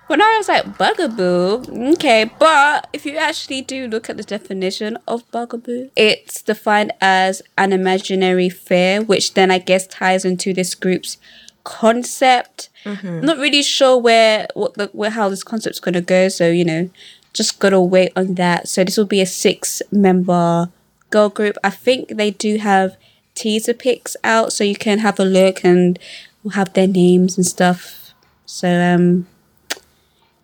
When 0.07 0.21
I 0.21 0.35
was 0.37 0.49
like 0.49 0.77
bugaboo, 0.77 1.93
okay, 1.93 2.29
but 2.37 2.89
if 2.91 3.05
you 3.05 3.15
actually 3.15 3.61
do 3.61 3.87
look 3.87 4.09
at 4.09 4.17
the 4.17 4.23
definition 4.23 4.97
of 5.07 5.29
bugaboo, 5.31 5.89
it's 5.95 6.41
defined 6.41 6.91
as 6.99 7.41
an 7.57 7.71
imaginary 7.71 8.49
fear, 8.49 9.01
which 9.01 9.35
then 9.35 9.51
I 9.51 9.59
guess 9.59 9.87
ties 9.87 10.25
into 10.25 10.53
this 10.53 10.75
group's 10.75 11.17
concept. 11.63 12.69
Mm-hmm. 12.83 13.21
Not 13.21 13.37
really 13.37 13.63
sure 13.63 13.97
where 13.97 14.47
what 14.53 14.73
the 14.73 14.87
where 14.87 15.11
how 15.11 15.29
this 15.29 15.43
concept's 15.43 15.79
gonna 15.79 16.01
go. 16.01 16.27
So 16.27 16.49
you 16.49 16.65
know, 16.65 16.89
just 17.33 17.59
gotta 17.59 17.79
wait 17.79 18.11
on 18.15 18.35
that. 18.35 18.67
So 18.67 18.83
this 18.83 18.97
will 18.97 19.05
be 19.05 19.21
a 19.21 19.25
six 19.25 19.81
member 19.91 20.69
girl 21.09 21.29
group. 21.29 21.57
I 21.63 21.69
think 21.69 22.09
they 22.09 22.31
do 22.31 22.57
have 22.57 22.97
teaser 23.35 23.73
pics 23.73 24.17
out, 24.23 24.51
so 24.51 24.63
you 24.63 24.75
can 24.75 24.99
have 24.99 25.19
a 25.19 25.25
look 25.25 25.63
and 25.63 25.97
we'll 26.43 26.51
have 26.51 26.73
their 26.73 26.87
names 26.87 27.37
and 27.37 27.45
stuff. 27.45 28.13
So 28.45 28.67
um, 28.69 29.27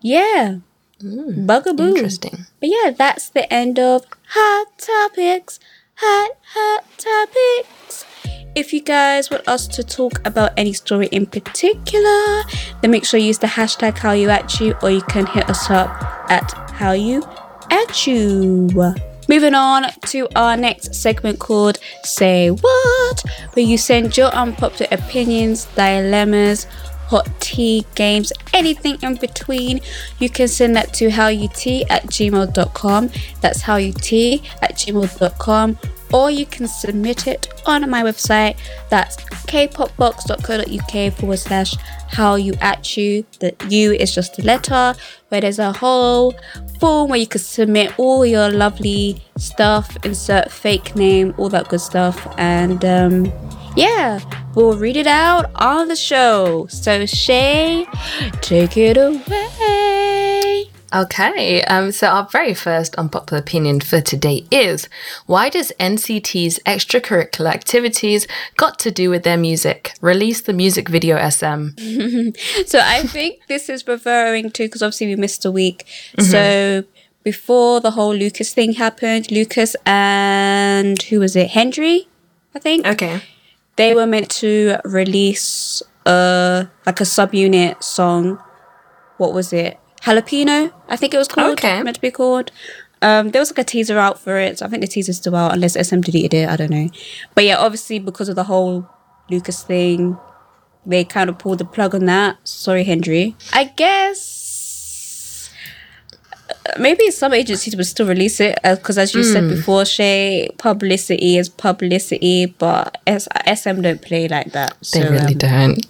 yeah, 0.00 0.58
bugaboo. 1.00 1.88
Interesting. 1.88 2.46
But 2.60 2.70
yeah, 2.70 2.90
that's 2.96 3.28
the 3.28 3.52
end 3.52 3.78
of 3.78 4.04
hot 4.28 4.78
topics. 4.78 5.60
Hot 5.96 6.30
hot 6.54 6.84
topics. 6.96 8.04
If 8.54 8.72
you 8.72 8.80
guys 8.80 9.30
want 9.30 9.46
us 9.46 9.68
to 9.68 9.84
talk 9.84 10.26
about 10.26 10.52
any 10.56 10.72
story 10.72 11.06
in 11.08 11.26
particular, 11.26 12.42
then 12.80 12.90
make 12.90 13.04
sure 13.04 13.20
you 13.20 13.26
use 13.26 13.38
the 13.38 13.46
hashtag 13.46 13.98
how 13.98 14.12
you 14.12 14.30
at 14.30 14.58
you 14.58 14.74
or 14.82 14.90
you 14.90 15.02
can 15.02 15.26
hit 15.26 15.48
us 15.48 15.70
up 15.70 15.90
at 16.30 16.52
how 16.72 16.92
you 16.92 17.22
at 17.70 18.06
you. 18.06 18.68
Moving 19.28 19.54
on 19.54 19.90
to 20.06 20.26
our 20.34 20.56
next 20.56 20.94
segment 20.94 21.38
called 21.38 21.78
Say 22.02 22.50
What, 22.50 23.24
where 23.52 23.64
you 23.64 23.76
send 23.76 24.16
your 24.16 24.28
unpopular 24.28 24.88
opinions, 24.90 25.66
dilemmas, 25.76 26.64
hot 27.08 27.28
tea, 27.38 27.84
games, 27.94 28.32
anything 28.54 28.96
in 29.02 29.16
between. 29.16 29.80
You 30.18 30.30
can 30.30 30.48
send 30.48 30.76
that 30.76 30.94
to 30.94 31.08
howut 31.08 31.84
at 31.90 32.06
gmail.com. 32.06 33.10
That's 33.42 33.62
howut 33.62 34.42
at 34.62 34.74
gmail.com 34.76 35.78
or 36.12 36.30
you 36.30 36.46
can 36.46 36.66
submit 36.66 37.26
it 37.26 37.48
on 37.66 37.88
my 37.88 38.02
website. 38.02 38.56
That's 38.90 39.16
kpopbox.co.uk 39.16 41.12
forward 41.14 41.38
slash 41.38 41.76
how 42.08 42.36
you 42.36 42.54
at 42.60 42.96
you. 42.96 43.24
The 43.40 43.54
U 43.68 43.92
is 43.92 44.14
just 44.14 44.38
a 44.38 44.42
letter 44.42 44.94
where 45.28 45.40
there's 45.40 45.58
a 45.58 45.72
whole 45.72 46.34
form 46.80 47.10
where 47.10 47.18
you 47.18 47.26
can 47.26 47.40
submit 47.40 47.98
all 47.98 48.24
your 48.24 48.50
lovely 48.50 49.22
stuff, 49.36 49.96
insert 50.04 50.50
fake 50.50 50.96
name, 50.96 51.34
all 51.36 51.48
that 51.50 51.68
good 51.68 51.80
stuff. 51.80 52.26
And 52.38 52.84
um, 52.84 53.32
yeah, 53.76 54.20
we'll 54.54 54.76
read 54.76 54.96
it 54.96 55.06
out 55.06 55.50
on 55.56 55.88
the 55.88 55.96
show. 55.96 56.66
So, 56.68 57.06
Shay, 57.06 57.86
take 58.40 58.76
it 58.76 58.96
away. 58.96 60.70
Okay, 60.94 61.62
um, 61.64 61.92
so 61.92 62.06
our 62.06 62.26
very 62.32 62.54
first 62.54 62.94
unpopular 62.94 63.40
opinion 63.42 63.80
for 63.80 64.00
today 64.00 64.46
is 64.50 64.88
why 65.26 65.50
does 65.50 65.70
NCT's 65.78 66.58
extracurricular 66.64 67.52
activities 67.52 68.26
got 68.56 68.78
to 68.80 68.90
do 68.90 69.10
with 69.10 69.22
their 69.22 69.36
music? 69.36 69.92
Release 70.00 70.40
the 70.40 70.54
music 70.54 70.88
video 70.88 71.16
SM. 71.28 71.68
So 72.66 72.80
I 72.82 73.02
think 73.02 73.40
this 73.48 73.68
is 73.68 73.86
referring 73.86 74.50
to 74.52 74.64
because 74.64 74.82
obviously 74.82 75.08
we 75.08 75.16
missed 75.16 75.44
a 75.44 75.50
week. 75.50 75.86
So 76.18 76.84
before 77.22 77.80
the 77.80 77.90
whole 77.90 78.14
Lucas 78.14 78.54
thing 78.54 78.72
happened, 78.74 79.30
Lucas 79.30 79.76
and 79.84 81.00
who 81.02 81.20
was 81.20 81.36
it? 81.36 81.50
Henry, 81.50 82.08
I 82.54 82.58
think. 82.58 82.86
Okay. 82.86 83.20
They 83.76 83.94
were 83.94 84.06
meant 84.06 84.30
to 84.42 84.78
release 84.84 85.82
uh 86.06 86.64
like 86.86 87.00
a 87.00 87.04
subunit 87.04 87.82
song. 87.82 88.38
What 89.18 89.34
was 89.34 89.52
it? 89.52 89.78
Jalapeno, 90.08 90.72
I 90.88 90.96
think 90.96 91.12
it 91.14 91.18
was 91.18 91.28
called. 91.28 91.52
Okay. 91.58 91.82
Meant 91.82 91.96
to 91.96 92.00
be 92.00 92.10
called. 92.10 92.50
Um, 93.02 93.30
there 93.30 93.40
was 93.40 93.50
like 93.50 93.58
a 93.58 93.64
teaser 93.64 93.98
out 93.98 94.18
for 94.18 94.36
it. 94.38 94.58
So 94.58 94.66
I 94.66 94.68
think 94.68 94.80
the 94.80 94.88
teaser's 94.88 95.18
still 95.18 95.36
out 95.36 95.52
unless 95.52 95.74
SM 95.74 96.00
deleted 96.00 96.34
it. 96.34 96.48
I 96.48 96.56
don't 96.56 96.70
know. 96.70 96.88
But 97.34 97.44
yeah, 97.44 97.58
obviously 97.58 97.98
because 97.98 98.28
of 98.28 98.36
the 98.36 98.44
whole 98.44 98.88
Lucas 99.30 99.62
thing, 99.62 100.16
they 100.86 101.04
kind 101.04 101.28
of 101.30 101.38
pulled 101.38 101.58
the 101.58 101.64
plug 101.64 101.94
on 101.94 102.06
that. 102.06 102.38
Sorry, 102.48 102.82
Henry. 102.84 103.36
I 103.52 103.64
guess 103.64 105.50
uh, 106.50 106.54
maybe 106.80 107.10
some 107.10 107.34
agencies 107.34 107.76
would 107.76 107.86
still 107.86 108.06
release 108.06 108.40
it 108.40 108.58
because, 108.64 108.96
as 108.98 109.14
you 109.14 109.22
said 109.22 109.48
before, 109.48 109.84
Shay, 109.84 110.48
publicity 110.58 111.36
is 111.36 111.48
publicity, 111.50 112.46
but 112.46 113.00
S- 113.06 113.28
SM 113.46 113.82
don't 113.82 114.00
play 114.02 114.26
like 114.28 114.52
that. 114.52 114.70
They 114.92 115.02
So, 115.02 115.10
really 115.10 115.34
um, 115.34 115.38
don't. 115.38 115.86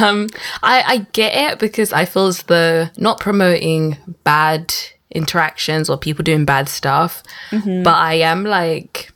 Um, 0.00 0.28
I, 0.62 0.82
I 0.86 0.96
get 1.12 1.52
it 1.52 1.58
because 1.58 1.92
I 1.92 2.04
feel 2.04 2.26
as 2.28 2.42
the 2.44 2.90
not 2.96 3.20
promoting 3.20 3.96
bad 4.24 4.74
interactions 5.14 5.90
or 5.90 5.96
people 5.98 6.22
doing 6.24 6.44
bad 6.44 6.68
stuff, 6.68 7.22
Mm-hmm. 7.50 7.82
but 7.82 7.94
I 7.94 8.14
am 8.14 8.44
like 8.44 9.10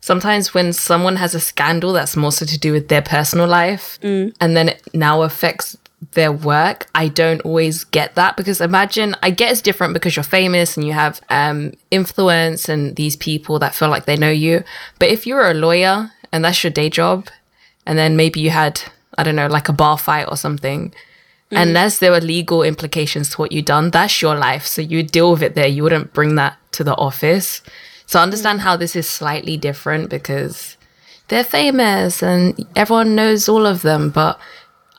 sometimes 0.00 0.54
when 0.54 0.72
someone 0.72 1.16
has 1.16 1.34
a 1.34 1.40
scandal 1.40 1.92
that's 1.92 2.16
more 2.16 2.32
so 2.32 2.46
to 2.46 2.58
do 2.58 2.72
with 2.72 2.88
their 2.88 3.02
personal 3.02 3.46
life 3.46 3.98
Mm. 4.02 4.34
and 4.40 4.56
then 4.56 4.68
it 4.70 4.80
now 4.94 5.22
affects 5.22 5.76
their 6.12 6.32
work 6.32 6.86
i 6.94 7.08
don't 7.08 7.42
always 7.42 7.84
get 7.84 8.14
that 8.14 8.34
because 8.38 8.62
imagine 8.62 9.14
i 9.22 9.28
get 9.28 9.52
it's 9.52 9.60
different 9.60 9.92
because 9.92 10.16
you're 10.16 10.22
famous 10.22 10.74
and 10.78 10.86
you 10.86 10.94
have 10.94 11.20
um, 11.28 11.74
influence 11.90 12.70
and 12.70 12.96
these 12.96 13.14
people 13.16 13.58
that 13.58 13.74
feel 13.74 13.90
like 13.90 14.06
they 14.06 14.16
know 14.16 14.30
you 14.30 14.64
but 14.98 15.10
if 15.10 15.26
you're 15.26 15.50
a 15.50 15.54
lawyer 15.54 16.10
and 16.32 16.42
that's 16.42 16.64
your 16.64 16.70
day 16.70 16.88
job 16.88 17.28
and 17.84 17.98
then 17.98 18.16
maybe 18.16 18.40
you 18.40 18.48
had 18.48 18.80
i 19.18 19.22
don't 19.22 19.36
know 19.36 19.46
like 19.46 19.68
a 19.68 19.72
bar 19.72 19.98
fight 19.98 20.26
or 20.28 20.36
something. 20.36 20.92
Mm. 21.50 21.62
Unless 21.62 21.98
there 21.98 22.12
were 22.12 22.20
legal 22.20 22.62
implications 22.62 23.30
to 23.30 23.36
what 23.38 23.50
you 23.50 23.60
done 23.60 23.90
that's 23.90 24.22
your 24.22 24.36
life. 24.36 24.66
So 24.66 24.82
you 24.82 25.02
deal 25.02 25.32
with 25.32 25.42
it 25.42 25.54
there. 25.54 25.66
You 25.66 25.82
wouldn't 25.82 26.12
bring 26.12 26.36
that 26.36 26.56
to 26.72 26.84
the 26.84 26.94
office. 26.94 27.60
So 28.06 28.20
I 28.20 28.22
understand 28.22 28.60
mm. 28.60 28.62
how 28.62 28.76
this 28.76 28.94
is 28.94 29.08
slightly 29.08 29.56
different 29.56 30.10
because 30.10 30.76
they're 31.30 31.44
famous 31.44 32.22
and 32.22 32.66
everyone 32.76 33.14
knows 33.14 33.48
all 33.48 33.64
of 33.64 33.82
them 33.82 34.10
but 34.10 34.38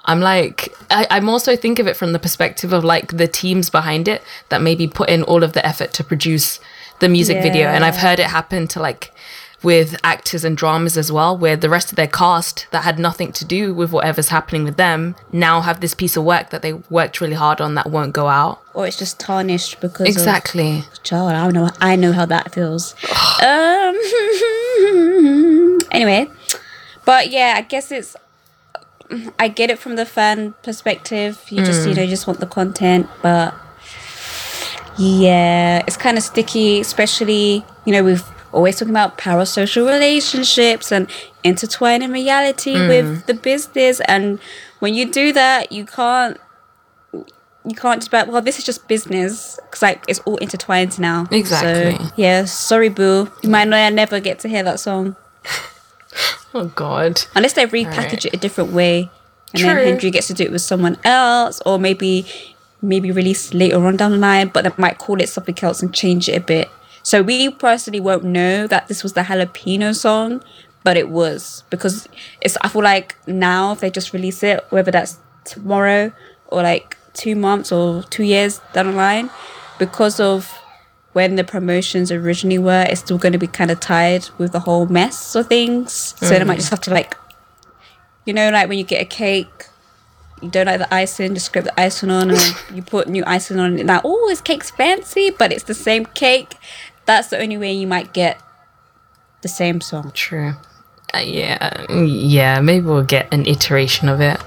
i'm 0.05 0.21
like 0.21 0.73
I, 0.89 1.05
i'm 1.11 1.29
also 1.29 1.55
think 1.55 1.77
of 1.77 1.87
it 1.87 1.97
from 1.97 2.13
the 2.13 2.19
perspective 2.19 2.73
of 2.73 2.83
like 2.83 3.17
the 3.17 3.27
teams 3.27 3.69
behind 3.69 4.07
it 4.07 4.23
that 4.49 4.61
maybe 4.61 4.87
put 4.87 5.09
in 5.09 5.23
all 5.23 5.43
of 5.43 5.53
the 5.53 5.63
effort 5.65 5.93
to 5.93 6.03
produce 6.03 6.59
the 6.99 7.09
music 7.09 7.41
video. 7.43 7.67
And 7.67 7.83
i've 7.83 7.97
heard 7.97 8.19
it 8.19 8.27
happen 8.27 8.67
to 8.69 8.79
like 8.79 9.11
with 9.63 9.95
actors 10.03 10.43
and 10.43 10.57
dramas 10.57 10.97
as 10.97 11.11
well 11.11 11.37
where 11.37 11.55
the 11.55 11.69
rest 11.69 11.91
of 11.91 11.95
their 11.95 12.07
cast 12.07 12.67
that 12.71 12.83
had 12.83 12.97
nothing 12.97 13.31
to 13.31 13.45
do 13.45 13.73
with 13.73 13.91
whatever's 13.91 14.29
happening 14.29 14.63
with 14.63 14.77
them 14.77 15.15
now 15.31 15.61
have 15.61 15.81
this 15.81 15.93
piece 15.93 16.17
of 16.17 16.23
work 16.23 16.49
that 16.49 16.61
they 16.61 16.73
worked 16.89 17.21
really 17.21 17.35
hard 17.35 17.61
on 17.61 17.75
that 17.75 17.89
won't 17.89 18.13
go 18.13 18.27
out 18.27 18.61
or 18.73 18.87
it's 18.87 18.97
just 18.97 19.19
tarnished 19.19 19.79
because 19.81 20.01
of 20.01 20.07
exactly 20.07 20.83
Child, 21.03 21.31
I 21.31 21.49
know. 21.51 21.69
I 21.79 21.95
know 21.95 22.13
how 22.13 22.25
that 22.25 22.53
feels. 22.53 22.95
um. 23.41 23.97
anyway, 25.91 26.27
but 27.05 27.29
yeah, 27.29 27.55
I 27.57 27.61
guess 27.61 27.91
it's. 27.91 28.15
I 29.37 29.49
get 29.49 29.69
it 29.69 29.77
from 29.77 29.97
the 29.97 30.05
fan 30.05 30.53
perspective. 30.63 31.43
You 31.49 31.65
just, 31.65 31.85
you 31.85 31.93
know, 31.93 32.05
just 32.05 32.27
want 32.27 32.39
the 32.39 32.45
content, 32.45 33.07
but 33.21 33.53
yeah, 34.97 35.83
it's 35.85 35.97
kind 35.97 36.17
of 36.17 36.23
sticky, 36.23 36.79
especially 36.79 37.65
you 37.85 37.91
know 37.91 38.03
we've 38.03 38.23
always 38.51 38.77
talking 38.77 38.93
about 38.93 39.17
parasocial 39.17 39.85
relationships 39.85 40.91
and 40.91 41.09
intertwining 41.43 42.11
reality 42.11 42.75
mm. 42.75 42.87
with 42.87 43.25
the 43.25 43.33
business, 43.33 43.99
and 44.01 44.39
when 44.79 44.93
you 44.93 45.11
do 45.11 45.33
that, 45.33 45.71
you 45.71 45.85
can't 45.85 46.37
you 47.63 47.75
can't 47.75 48.01
just 48.01 48.09
be 48.09 48.17
like, 48.17 48.27
well, 48.27 48.41
this 48.41 48.57
is 48.57 48.65
just 48.65 48.87
business 48.87 49.59
because 49.63 49.81
like 49.81 50.03
it's 50.07 50.19
all 50.19 50.37
intertwined 50.37 50.99
now. 50.99 51.27
Exactly. 51.31 51.95
So, 51.95 52.13
yeah, 52.15 52.45
sorry, 52.45 52.89
boo. 52.89 53.29
You 53.41 53.49
might 53.49 53.67
not 53.67 53.93
never 53.93 54.19
get 54.19 54.39
to 54.39 54.47
hear 54.47 54.63
that 54.63 54.79
song 54.79 55.15
oh 56.53 56.65
god 56.75 57.23
unless 57.35 57.53
they 57.53 57.65
repackage 57.65 57.87
Alright. 57.87 58.25
it 58.25 58.33
a 58.33 58.37
different 58.37 58.71
way, 58.71 59.09
and 59.53 59.61
True. 59.61 59.67
then 59.67 59.87
Henry 59.87 60.11
gets 60.11 60.27
to 60.27 60.33
do 60.33 60.43
it 60.43 60.51
with 60.51 60.61
someone 60.61 60.97
else, 61.03 61.61
or 61.65 61.79
maybe 61.79 62.25
maybe 62.81 63.11
release 63.11 63.53
later 63.53 63.85
on 63.85 63.97
down 63.97 64.11
the 64.11 64.17
line, 64.17 64.49
but 64.49 64.63
they 64.63 64.71
might 64.77 64.97
call 64.97 65.21
it 65.21 65.29
something 65.29 65.57
else 65.61 65.81
and 65.81 65.93
change 65.93 66.27
it 66.27 66.33
a 66.33 66.41
bit. 66.41 66.69
So 67.11 67.21
we 67.21 67.49
personally 67.49 67.99
won't 67.99 68.23
know 68.23 68.67
that 68.67 68.87
this 68.87 69.03
was 69.03 69.11
the 69.11 69.23
jalapeno 69.23 69.93
song, 69.93 70.41
but 70.85 70.95
it 70.95 71.09
was 71.09 71.65
because 71.69 72.07
it's. 72.39 72.57
I 72.61 72.69
feel 72.69 72.83
like 72.83 73.17
now 73.27 73.73
if 73.73 73.81
they 73.81 73.91
just 73.91 74.13
release 74.13 74.43
it, 74.43 74.63
whether 74.69 74.91
that's 74.91 75.19
tomorrow 75.43 76.13
or 76.47 76.63
like 76.63 76.97
two 77.11 77.35
months 77.35 77.69
or 77.69 78.03
two 78.03 78.23
years 78.23 78.61
down 78.71 78.85
the 78.85 78.93
line, 78.93 79.29
because 79.77 80.21
of 80.21 80.57
when 81.11 81.35
the 81.35 81.43
promotions 81.43 82.13
originally 82.13 82.57
were, 82.57 82.85
it's 82.87 83.01
still 83.01 83.17
going 83.17 83.33
to 83.33 83.37
be 83.37 83.47
kind 83.47 83.71
of 83.71 83.81
tied 83.81 84.29
with 84.37 84.53
the 84.53 84.61
whole 84.61 84.85
mess 84.85 85.35
of 85.35 85.47
things. 85.47 86.15
So 86.17 86.29
they 86.29 86.45
might 86.45 86.53
mm. 86.53 86.59
just 86.59 86.69
have 86.69 86.79
to 86.79 86.91
like, 86.91 87.17
you 88.23 88.31
know, 88.31 88.51
like 88.51 88.69
when 88.69 88.77
you 88.77 88.85
get 88.85 89.01
a 89.01 89.05
cake, 89.05 89.65
you 90.41 90.49
don't 90.49 90.65
like 90.65 90.79
the 90.79 90.93
icing, 90.93 91.33
just 91.33 91.47
scrape 91.47 91.65
the 91.65 91.79
icing 91.79 92.09
on, 92.09 92.31
and 92.31 92.55
you 92.73 92.81
put 92.81 93.07
new 93.07 93.23
icing 93.27 93.59
on 93.59 93.77
it. 93.77 93.85
Now, 93.85 94.01
oh, 94.03 94.29
this 94.29 94.41
cake's 94.41 94.71
fancy, 94.71 95.29
but 95.29 95.51
it's 95.51 95.65
the 95.65 95.73
same 95.73 96.05
cake. 96.05 96.55
That's 97.05 97.29
the 97.29 97.39
only 97.39 97.57
way 97.57 97.73
you 97.73 97.87
might 97.87 98.13
get 98.13 98.41
the 99.41 99.47
same 99.47 99.81
song. 99.81 100.11
True. 100.13 100.53
Uh, 101.13 101.19
yeah, 101.19 101.91
yeah. 101.91 102.61
Maybe 102.61 102.85
we'll 102.85 103.03
get 103.03 103.33
an 103.33 103.45
iteration 103.45 104.07
of 104.07 104.21
it. 104.21 104.39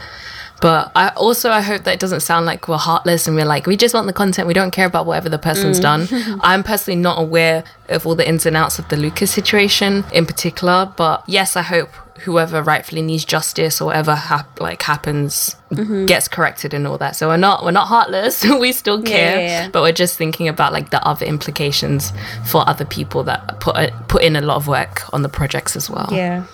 But 0.61 0.93
I 0.97 1.09
also 1.11 1.51
I 1.51 1.61
hope 1.61 1.85
that 1.85 1.93
it 1.95 2.01
doesn't 2.01 2.21
sound 2.21 2.47
like 2.47 2.69
we're 2.69 2.79
heartless 2.79 3.27
and 3.27 3.37
we're 3.37 3.45
like 3.45 3.67
we 3.67 3.77
just 3.77 3.93
want 3.95 4.07
the 4.07 4.13
content. 4.13 4.49
We 4.49 4.55
don't 4.55 4.71
care 4.71 4.87
about 4.87 5.05
whatever 5.05 5.29
the 5.29 5.39
person's 5.39 5.79
done. 5.79 6.09
I'm 6.41 6.63
personally 6.63 6.99
not 6.99 7.19
aware 7.19 7.65
of 7.91 8.07
all 8.07 8.15
the 8.15 8.27
ins 8.27 8.47
and 8.47 8.57
outs 8.57 8.79
of 8.79 8.89
the 8.89 8.97
Lucas 8.97 9.31
situation 9.31 10.05
in 10.13 10.25
particular. 10.25 10.91
But 10.97 11.25
yes, 11.27 11.57
I 11.57 11.63
hope 11.63 11.91
whoever 12.21 12.63
rightfully 12.63 13.03
needs 13.03 13.25
justice 13.25 13.81
or 13.81 13.87
whatever 13.87 14.15
hap- 14.15 14.61
like 14.61 14.83
happens 14.83 15.57
mm-hmm. 15.71 16.07
gets 16.07 16.29
corrected 16.29 16.73
and 16.73 16.87
all 16.87 16.99
that. 16.99 17.17
So 17.17 17.29
we're 17.29 17.37
not 17.37 17.65
we're 17.65 17.73
not 17.73 17.89
heartless. 17.89 18.45
we 18.61 18.73
still 18.73 19.03
care, 19.03 19.37
yeah, 19.37 19.47
yeah. 19.47 19.69
but 19.69 19.83
we're 19.83 19.93
just 19.93 20.17
thinking 20.17 20.49
about 20.49 20.73
like 20.73 20.91
the 20.91 21.05
other 21.07 21.27
implications 21.27 22.13
for 22.47 22.69
other 22.69 22.85
people 22.85 23.25
that 23.25 23.61
put 23.61 23.77
put 24.09 24.23
in 24.23 24.37
a 24.37 24.41
lot 24.41 24.57
of 24.57 24.69
work 24.69 25.13
on 25.13 25.23
the 25.23 25.29
projects 25.29 25.77
as 25.77 25.91
well. 25.91 26.09
Yeah. 26.11 26.45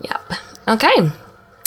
Yep. 0.00 0.32
Okay. 0.68 1.10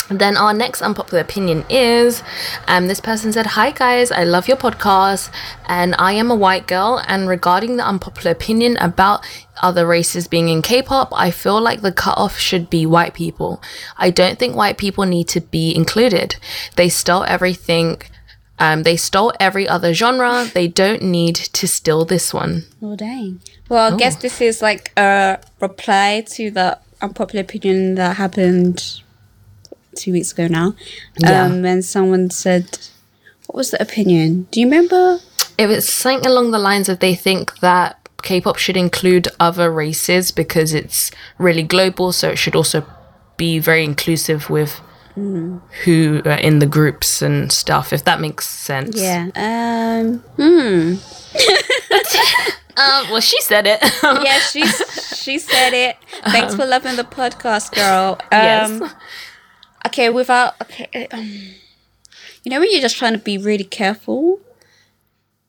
Then 0.09 0.38
our 0.38 0.53
next 0.53 0.81
unpopular 0.81 1.21
opinion 1.21 1.65
is 1.69 2.21
um, 2.67 2.88
this 2.88 3.00
person 3.00 3.33
said, 3.33 3.47
Hi 3.47 3.71
guys, 3.71 4.12
I 4.12 4.24
love 4.24 4.47
your 4.47 4.57
podcast 4.57 5.31
and 5.67 5.95
I 5.97 6.13
am 6.13 6.29
a 6.29 6.35
white 6.35 6.67
girl. 6.67 7.01
And 7.07 7.27
regarding 7.27 7.77
the 7.77 7.88
unpopular 7.88 8.31
opinion 8.31 8.77
about 8.77 9.25
other 9.62 9.88
races 9.88 10.27
being 10.27 10.50
in 10.50 10.62
K 10.62 10.81
pop, 10.81 11.09
I 11.12 11.31
feel 11.31 11.59
like 11.59 11.81
the 11.81 11.91
cutoff 11.91 12.38
should 12.38 12.69
be 12.69 12.85
white 12.85 13.13
people. 13.13 13.62
I 13.97 14.12
don't 14.12 14.38
think 14.38 14.55
white 14.55 14.77
people 14.77 15.05
need 15.05 15.27
to 15.29 15.41
be 15.41 15.75
included. 15.75 16.35
They 16.75 16.89
stole 16.89 17.24
everything. 17.24 18.01
Um, 18.59 18.83
they 18.83 18.95
stole 18.97 19.33
every 19.39 19.67
other 19.67 19.93
genre. 19.93 20.45
They 20.53 20.67
don't 20.67 21.01
need 21.01 21.35
to 21.35 21.67
steal 21.67 22.05
this 22.05 22.33
one. 22.33 22.65
Oh 22.81 22.95
dang. 22.95 23.41
Well, 23.69 23.93
I 23.93 23.97
guess 23.97 24.17
this 24.17 24.39
is 24.39 24.62
like 24.62 24.91
a 24.95 25.39
reply 25.59 26.24
to 26.33 26.51
the 26.51 26.77
unpopular 27.01 27.41
opinion 27.41 27.95
that 27.95 28.17
happened 28.17 29.01
two 29.96 30.12
weeks 30.12 30.32
ago 30.32 30.48
now. 30.48 30.75
Yeah. 31.20 31.44
Um, 31.46 31.62
when 31.62 31.82
someone 31.82 32.30
said, 32.30 32.78
"What 33.48 33.56
was 33.58 33.72
the 33.72 33.82
opinion? 33.82 34.48
Do 34.52 34.60
you 34.60 34.66
remember?" 34.68 35.20
It 35.58 35.68
was 35.68 35.88
something 35.88 36.25
along 36.30 36.52
the 36.52 36.60
lines 36.60 36.90
of 36.90 37.00
they 37.00 37.16
think 37.16 37.60
that 37.60 37.98
K-pop 38.24 38.58
should 38.58 38.75
include 38.75 39.30
other 39.40 39.72
races 39.72 40.32
because 40.32 40.74
it's 40.74 41.12
really 41.38 41.64
global, 41.64 42.12
so 42.12 42.30
it 42.30 42.38
should 42.38 42.56
also 42.56 42.86
be 43.38 43.60
very 43.60 43.84
inclusive 43.84 44.50
with 44.50 44.82
who 45.86 46.22
are 46.25 46.32
in 46.32 46.60
the 46.60 46.66
groups 46.66 47.22
and 47.22 47.50
stuff. 47.52 47.94
If 47.94 48.04
that 48.04 48.20
makes 48.20 48.50
sense. 48.50 49.00
Yeah. 49.00 49.30
Um. 49.36 50.18
Hmm. 50.38 50.96
Um, 52.78 53.10
well, 53.10 53.22
she 53.22 53.40
said 53.42 53.66
it. 53.68 53.80
Yeah, 54.04 54.40
she 54.40 54.66
she 55.16 55.40
said 55.40 55.72
it. 55.74 55.96
Thanks 56.25 56.56
for 56.56 56.66
loving 56.66 56.98
the 56.98 57.04
podcast, 57.06 57.74
girl. 57.74 58.18
Um, 58.34 58.82
Yes. 58.82 58.94
Okay, 59.86 60.10
without 60.10 60.60
okay. 60.62 61.08
Um, 61.12 61.30
you 62.44 62.50
know 62.50 62.60
when 62.60 62.70
you're 62.72 62.82
just 62.82 62.98
trying 62.98 63.13
to 63.13 63.20
be 63.20 63.38
really 63.38 63.63
careful. 63.63 64.39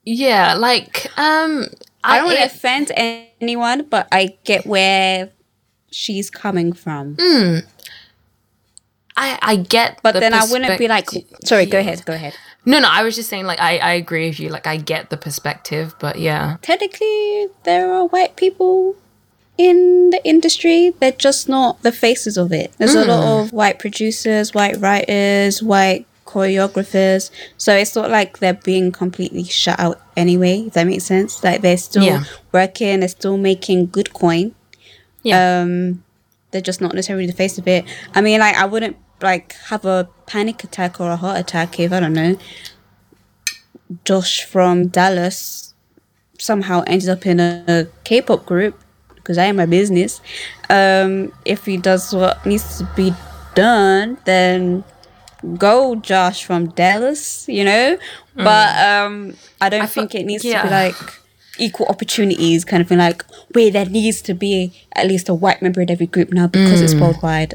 yeah, 0.05 0.55
like 0.55 1.07
um, 1.19 1.67
I 2.05 2.19
don't 2.19 2.27
want 2.27 2.39
to 2.39 2.45
offend 2.45 2.93
anyone, 2.95 3.87
but 3.89 4.09
I 4.13 4.37
get 4.45 4.67
where 4.67 5.31
she's 5.91 6.31
coming 6.31 6.73
from. 6.73 7.17
I 9.19 9.39
I 9.41 9.57
get, 9.57 10.01
But 10.03 10.13
the 10.13 10.21
then 10.21 10.35
I 10.35 10.45
wouldn't 10.51 10.79
be 10.79 10.89
like, 10.89 11.09
sorry, 11.45 11.67
go 11.67 11.79
ahead, 11.79 12.05
go 12.05 12.13
ahead. 12.13 12.35
No, 12.67 12.81
no, 12.81 12.89
I 12.91 13.03
was 13.03 13.15
just 13.15 13.31
saying 13.31 13.47
like 13.47 13.61
I 13.61 13.79
I 13.79 13.93
agree 13.93 14.29
with 14.29 14.41
you. 14.41 14.49
Like 14.51 14.67
I 14.67 14.77
get 14.77 15.11
the 15.11 15.17
perspective, 15.17 15.95
but 15.99 16.19
yeah, 16.19 16.57
Technically, 16.63 17.49
there 17.65 17.93
are 17.93 18.07
white 18.07 18.37
people 18.37 18.97
in 19.59 20.11
the 20.11 20.21
industry. 20.25 20.93
They're 21.01 21.13
just 21.13 21.49
not 21.49 21.83
the 21.83 21.93
faces 21.93 22.37
of 22.37 22.53
it. 22.53 22.73
There's 22.79 22.95
a 22.95 23.05
lot 23.05 23.23
of 23.25 23.53
white 23.53 23.79
producers, 23.79 24.53
white 24.55 24.77
writers, 24.81 25.63
white 25.63 26.07
choreographers. 26.27 27.31
So 27.57 27.75
it's 27.75 27.95
not 27.95 28.11
like 28.11 28.39
they're 28.39 28.55
being 28.55 28.93
completely 28.93 29.45
shut 29.45 29.79
out 29.79 30.01
anyway, 30.17 30.65
if 30.67 30.73
that 30.75 30.85
makes 30.87 31.05
sense. 31.05 31.43
Like 31.45 31.61
they're 31.63 31.77
still 31.79 32.03
Yeah. 32.05 32.25
working, 32.53 33.01
they're 33.01 33.09
still 33.09 33.37
making 33.39 33.87
good 33.87 34.13
coin. 34.13 34.55
yeah, 35.23 35.61
um 35.63 36.03
they're 36.53 36.61
just 36.61 36.81
not 36.81 36.95
necessarily 36.95 37.27
the 37.27 37.33
face 37.33 37.59
of 37.59 37.67
it 37.67 37.85
i 38.15 38.21
mean 38.21 38.39
like 38.39 38.55
i 38.57 38.65
wouldn't 38.65 38.97
like 39.21 39.55
have 39.71 39.85
a 39.85 40.09
panic 40.27 40.63
attack 40.63 41.01
or 41.01 41.11
a 41.11 41.17
heart 41.17 41.37
attack 41.41 41.81
if 41.81 41.93
i 41.93 41.99
don't 41.99 42.13
know 42.13 42.39
josh 44.05 44.45
from 44.45 44.87
dallas 44.89 45.75
somehow 46.39 46.83
ended 46.87 47.09
up 47.09 47.27
in 47.27 47.41
a 47.41 47.87
k-pop 48.05 48.47
group 48.47 48.81
because 49.27 49.39
i 49.39 49.45
am 49.45 49.57
my 49.57 49.67
business 49.67 50.21
um 50.71 51.33
if 51.45 51.65
he 51.67 51.77
does 51.77 52.15
what 52.15 52.45
needs 52.47 52.79
to 52.79 52.89
be 52.95 53.13
done 53.57 54.17
then 54.25 54.85
go 55.59 55.97
josh 55.97 56.45
from 56.45 56.69
dallas 56.69 57.47
you 57.49 57.65
know? 57.65 57.99
But 58.37 58.71
um 58.87 59.35
i 59.61 59.69
don't 59.69 59.89
feel- 59.89 60.07
think 60.07 60.15
it 60.15 60.27
needs 60.27 60.45
to 60.45 60.63
be 60.63 60.71
like 60.71 60.97
equal 61.59 61.87
opportunities 61.87 62.65
kind 62.65 62.83
of 62.83 62.89
thing 62.89 62.99
like 62.99 63.25
where 63.55 63.71
there 63.71 63.87
needs 63.87 64.21
to 64.23 64.35
be 64.35 64.73
at 64.95 65.07
least 65.07 65.29
a 65.29 65.35
white 65.35 65.63
member 65.63 65.81
in 65.81 65.91
every 65.91 66.07
group 66.07 66.31
now 66.31 66.47
because 66.47 66.83
it's 66.83 66.95
worldwide 66.95 67.55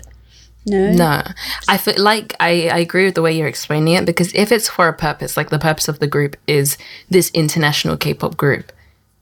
no? 0.65 0.91
No, 0.91 1.23
I 1.67 1.77
feel 1.77 1.95
like 1.97 2.35
I, 2.39 2.69
I 2.69 2.77
agree 2.77 3.05
with 3.05 3.15
the 3.15 3.23
way 3.23 3.35
you're 3.35 3.47
explaining 3.47 3.95
it 3.95 4.05
because 4.05 4.31
if 4.35 4.51
it's 4.51 4.69
for 4.69 4.87
a 4.87 4.93
purpose, 4.93 5.35
like 5.35 5.49
the 5.49 5.57
purpose 5.57 5.87
of 5.87 5.97
the 5.97 6.05
group 6.05 6.35
is 6.45 6.77
this 7.09 7.31
international 7.33 7.97
K-pop 7.97 8.37
group, 8.37 8.71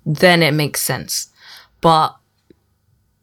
then 0.06 0.44
it 0.44 0.54
makes 0.54 0.82
sense. 0.82 1.30
But 1.80 2.19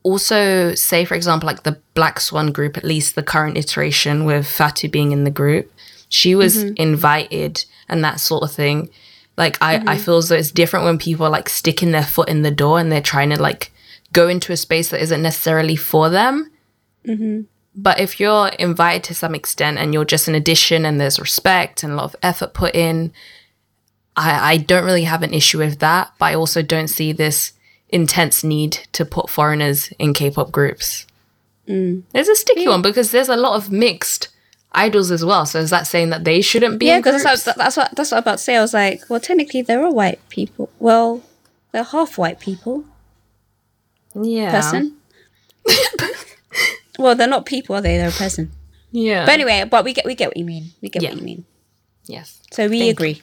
also, 0.07 0.73
say 0.77 1.05
for 1.05 1.17
example, 1.17 1.49
like 1.49 1.65
the 1.65 1.81
Black 1.95 2.21
Swan 2.21 2.53
group, 2.53 2.77
at 2.77 2.85
least 2.85 3.17
the 3.17 3.25
current 3.25 3.59
iteration 3.59 4.25
with 4.25 4.47
Fatou 4.47 4.89
being 4.89 5.11
in 5.11 5.25
the 5.25 5.33
group, 5.33 5.73
she 6.09 6.37
was 6.37 6.57
mm-hmm. 6.57 6.75
invited 6.77 7.65
and 7.89 8.05
that 8.05 8.21
sort 8.21 8.45
of 8.45 8.53
thing. 8.53 8.89
Like 9.37 9.61
I, 9.61 9.75
I 9.75 9.79
mm-hmm. 9.79 10.05
feel 10.05 10.19
as 10.19 10.29
though 10.29 10.37
it's 10.37 10.53
different 10.53 10.85
when 10.85 10.97
people 10.97 11.27
are 11.27 11.31
like 11.31 11.49
sticking 11.49 11.91
their 11.91 12.05
foot 12.05 12.29
in 12.29 12.43
the 12.43 12.53
door 12.53 12.79
and 12.79 12.91
they're 12.91 13.03
trying 13.03 13.31
to 13.31 13.43
like 13.43 13.73
go 14.13 14.29
into 14.29 14.53
a 14.53 14.57
space 14.57 14.91
that 14.91 15.03
isn't 15.03 15.23
necessarily 15.23 15.75
for 15.75 16.09
them. 16.09 16.53
Mm-hmm. 17.05 17.41
But 17.75 17.99
if 17.99 18.21
you're 18.21 18.49
invited 18.61 19.03
to 19.05 19.15
some 19.15 19.35
extent 19.35 19.77
and 19.77 19.93
you're 19.93 20.05
just 20.05 20.29
an 20.29 20.37
addition 20.37 20.85
and 20.85 21.01
there's 21.01 21.19
respect 21.19 21.83
and 21.83 21.93
a 21.93 21.97
lot 21.97 22.05
of 22.05 22.17
effort 22.23 22.55
put 22.55 22.77
in, 22.77 23.13
I, 24.15 24.53
I 24.53 24.57
don't 24.59 24.85
really 24.85 25.05
have 25.05 25.25
an 25.25 25.35
issue 25.35 25.59
with 25.59 25.81
that. 25.81 26.13
But 26.21 26.27
I 26.27 26.35
also 26.37 26.63
don't 26.63 26.89
see 26.89 27.11
this 27.11 27.55
intense 27.89 28.43
need 28.45 28.73
to 28.93 29.05
put 29.05 29.31
foreigners 29.31 29.93
in 29.99 30.13
K 30.15 30.31
pop 30.31 30.51
groups. 30.53 31.07
Mm. 31.69 32.03
It's 32.15 32.29
a 32.29 32.35
sticky 32.37 32.69
one 32.69 32.83
because 32.83 33.11
there's 33.11 33.29
a 33.29 33.37
lot 33.37 33.55
of 33.57 33.71
mixed 33.73 34.29
idols 34.73 35.11
as 35.11 35.25
well. 35.25 35.47
So 35.47 35.59
is 35.59 35.71
that 35.71 35.87
saying 35.87 36.11
that 36.11 36.25
they 36.25 36.41
shouldn't 36.41 36.79
be 36.79 36.87
yeah 36.87 36.99
because 36.99 37.23
that's, 37.23 37.47
what- 37.47 37.57
that's 37.57 37.77
what 37.77 37.95
that's 37.97 38.11
what 38.11 38.19
I'm 38.19 38.23
about 38.23 38.39
to 38.39 38.45
say. 38.45 38.57
I 38.57 38.61
was 38.61 38.75
like 38.75 39.03
well 39.09 39.21
technically 39.21 39.63
there 39.63 39.83
are 39.85 39.91
white 39.93 40.21
people. 40.29 40.69
Well 40.79 41.23
they're 41.73 41.83
half 41.85 42.19
white 42.19 42.41
people. 42.41 42.85
Yeah. 44.15 44.51
person. 44.51 44.97
Well 46.99 47.15
they're 47.15 47.29
not 47.29 47.45
people 47.45 47.77
are 47.77 47.83
they? 47.83 47.99
They're 47.99 48.09
a 48.09 48.13
person. 48.13 48.53
Yeah. 48.91 49.27
but 49.27 49.33
anyway 49.35 49.65
but 49.71 49.85
we 49.85 49.93
get 49.93 50.07
we 50.07 50.15
get 50.15 50.29
what 50.29 50.37
you 50.39 50.45
mean. 50.47 50.71
We 50.81 50.89
get 50.89 51.03
Yeah. 51.03 51.11
what 51.11 51.19
you 51.19 51.25
mean. 51.25 51.45
Yes. 52.07 52.41
so 52.53 52.69
we 52.69 52.79
Thank 52.81 52.93
agree 52.93 53.23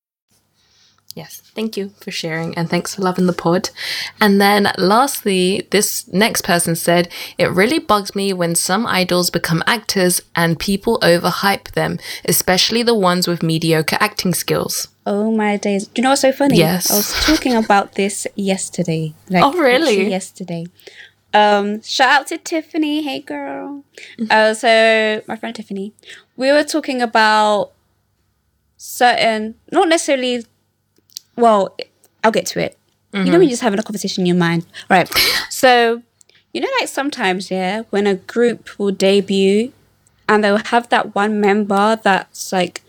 Yes, 1.13 1.41
thank 1.55 1.75
you 1.75 1.89
for 1.99 2.09
sharing 2.09 2.57
and 2.57 2.69
thanks 2.69 2.95
for 2.95 3.01
loving 3.01 3.25
the 3.25 3.33
pod. 3.33 3.69
And 4.21 4.39
then 4.39 4.71
lastly, 4.77 5.67
this 5.71 6.07
next 6.07 6.43
person 6.43 6.73
said, 6.75 7.09
It 7.37 7.51
really 7.51 7.79
bugs 7.79 8.15
me 8.15 8.31
when 8.31 8.55
some 8.55 8.87
idols 8.87 9.29
become 9.29 9.61
actors 9.67 10.21
and 10.35 10.57
people 10.57 10.99
overhype 11.01 11.71
them, 11.71 11.99
especially 12.25 12.81
the 12.83 12.95
ones 12.95 13.27
with 13.27 13.43
mediocre 13.43 13.97
acting 13.99 14.33
skills. 14.33 14.87
Oh 15.05 15.31
my 15.31 15.57
days! 15.57 15.87
Do 15.87 15.99
you 15.99 16.03
know 16.03 16.09
what's 16.11 16.21
so 16.21 16.31
funny? 16.31 16.57
Yes. 16.57 16.89
I 16.89 16.95
was 16.95 17.13
talking 17.25 17.55
about 17.55 17.95
this 17.95 18.25
yesterday. 18.35 19.13
Like, 19.29 19.43
Oh, 19.43 19.51
really? 19.53 20.09
Yesterday. 20.09 20.67
Um, 21.33 21.81
shout 21.81 22.21
out 22.21 22.27
to 22.27 22.37
Tiffany. 22.37 23.01
Hey, 23.01 23.19
girl. 23.19 23.83
Mm-hmm. 24.19 24.25
Uh, 24.29 24.53
so 24.53 25.21
my 25.27 25.35
friend 25.35 25.55
Tiffany, 25.55 25.93
we 26.37 26.51
were 26.51 26.63
talking 26.63 27.01
about 27.01 27.71
certain, 28.77 29.55
not 29.71 29.89
necessarily. 29.89 30.45
Well, 31.35 31.75
I'll 32.23 32.31
get 32.31 32.45
to 32.47 32.59
it. 32.59 32.77
You 33.13 33.19
know, 33.19 33.23
when 33.23 33.33
mm-hmm. 33.33 33.41
you're 33.41 33.49
just 33.49 33.61
having 33.61 33.79
a 33.79 33.83
conversation 33.83 34.21
in 34.21 34.27
your 34.27 34.37
mind, 34.37 34.65
right? 34.89 35.09
So, 35.49 36.01
you 36.53 36.61
know, 36.61 36.69
like 36.79 36.89
sometimes, 36.89 37.51
yeah, 37.51 37.83
when 37.91 38.07
a 38.07 38.15
group 38.15 38.79
will 38.79 38.91
debut, 38.91 39.73
and 40.27 40.43
they'll 40.43 40.57
have 40.57 40.89
that 40.89 41.13
one 41.13 41.41
member 41.41 41.99
that's 42.01 42.51
like 42.51 42.81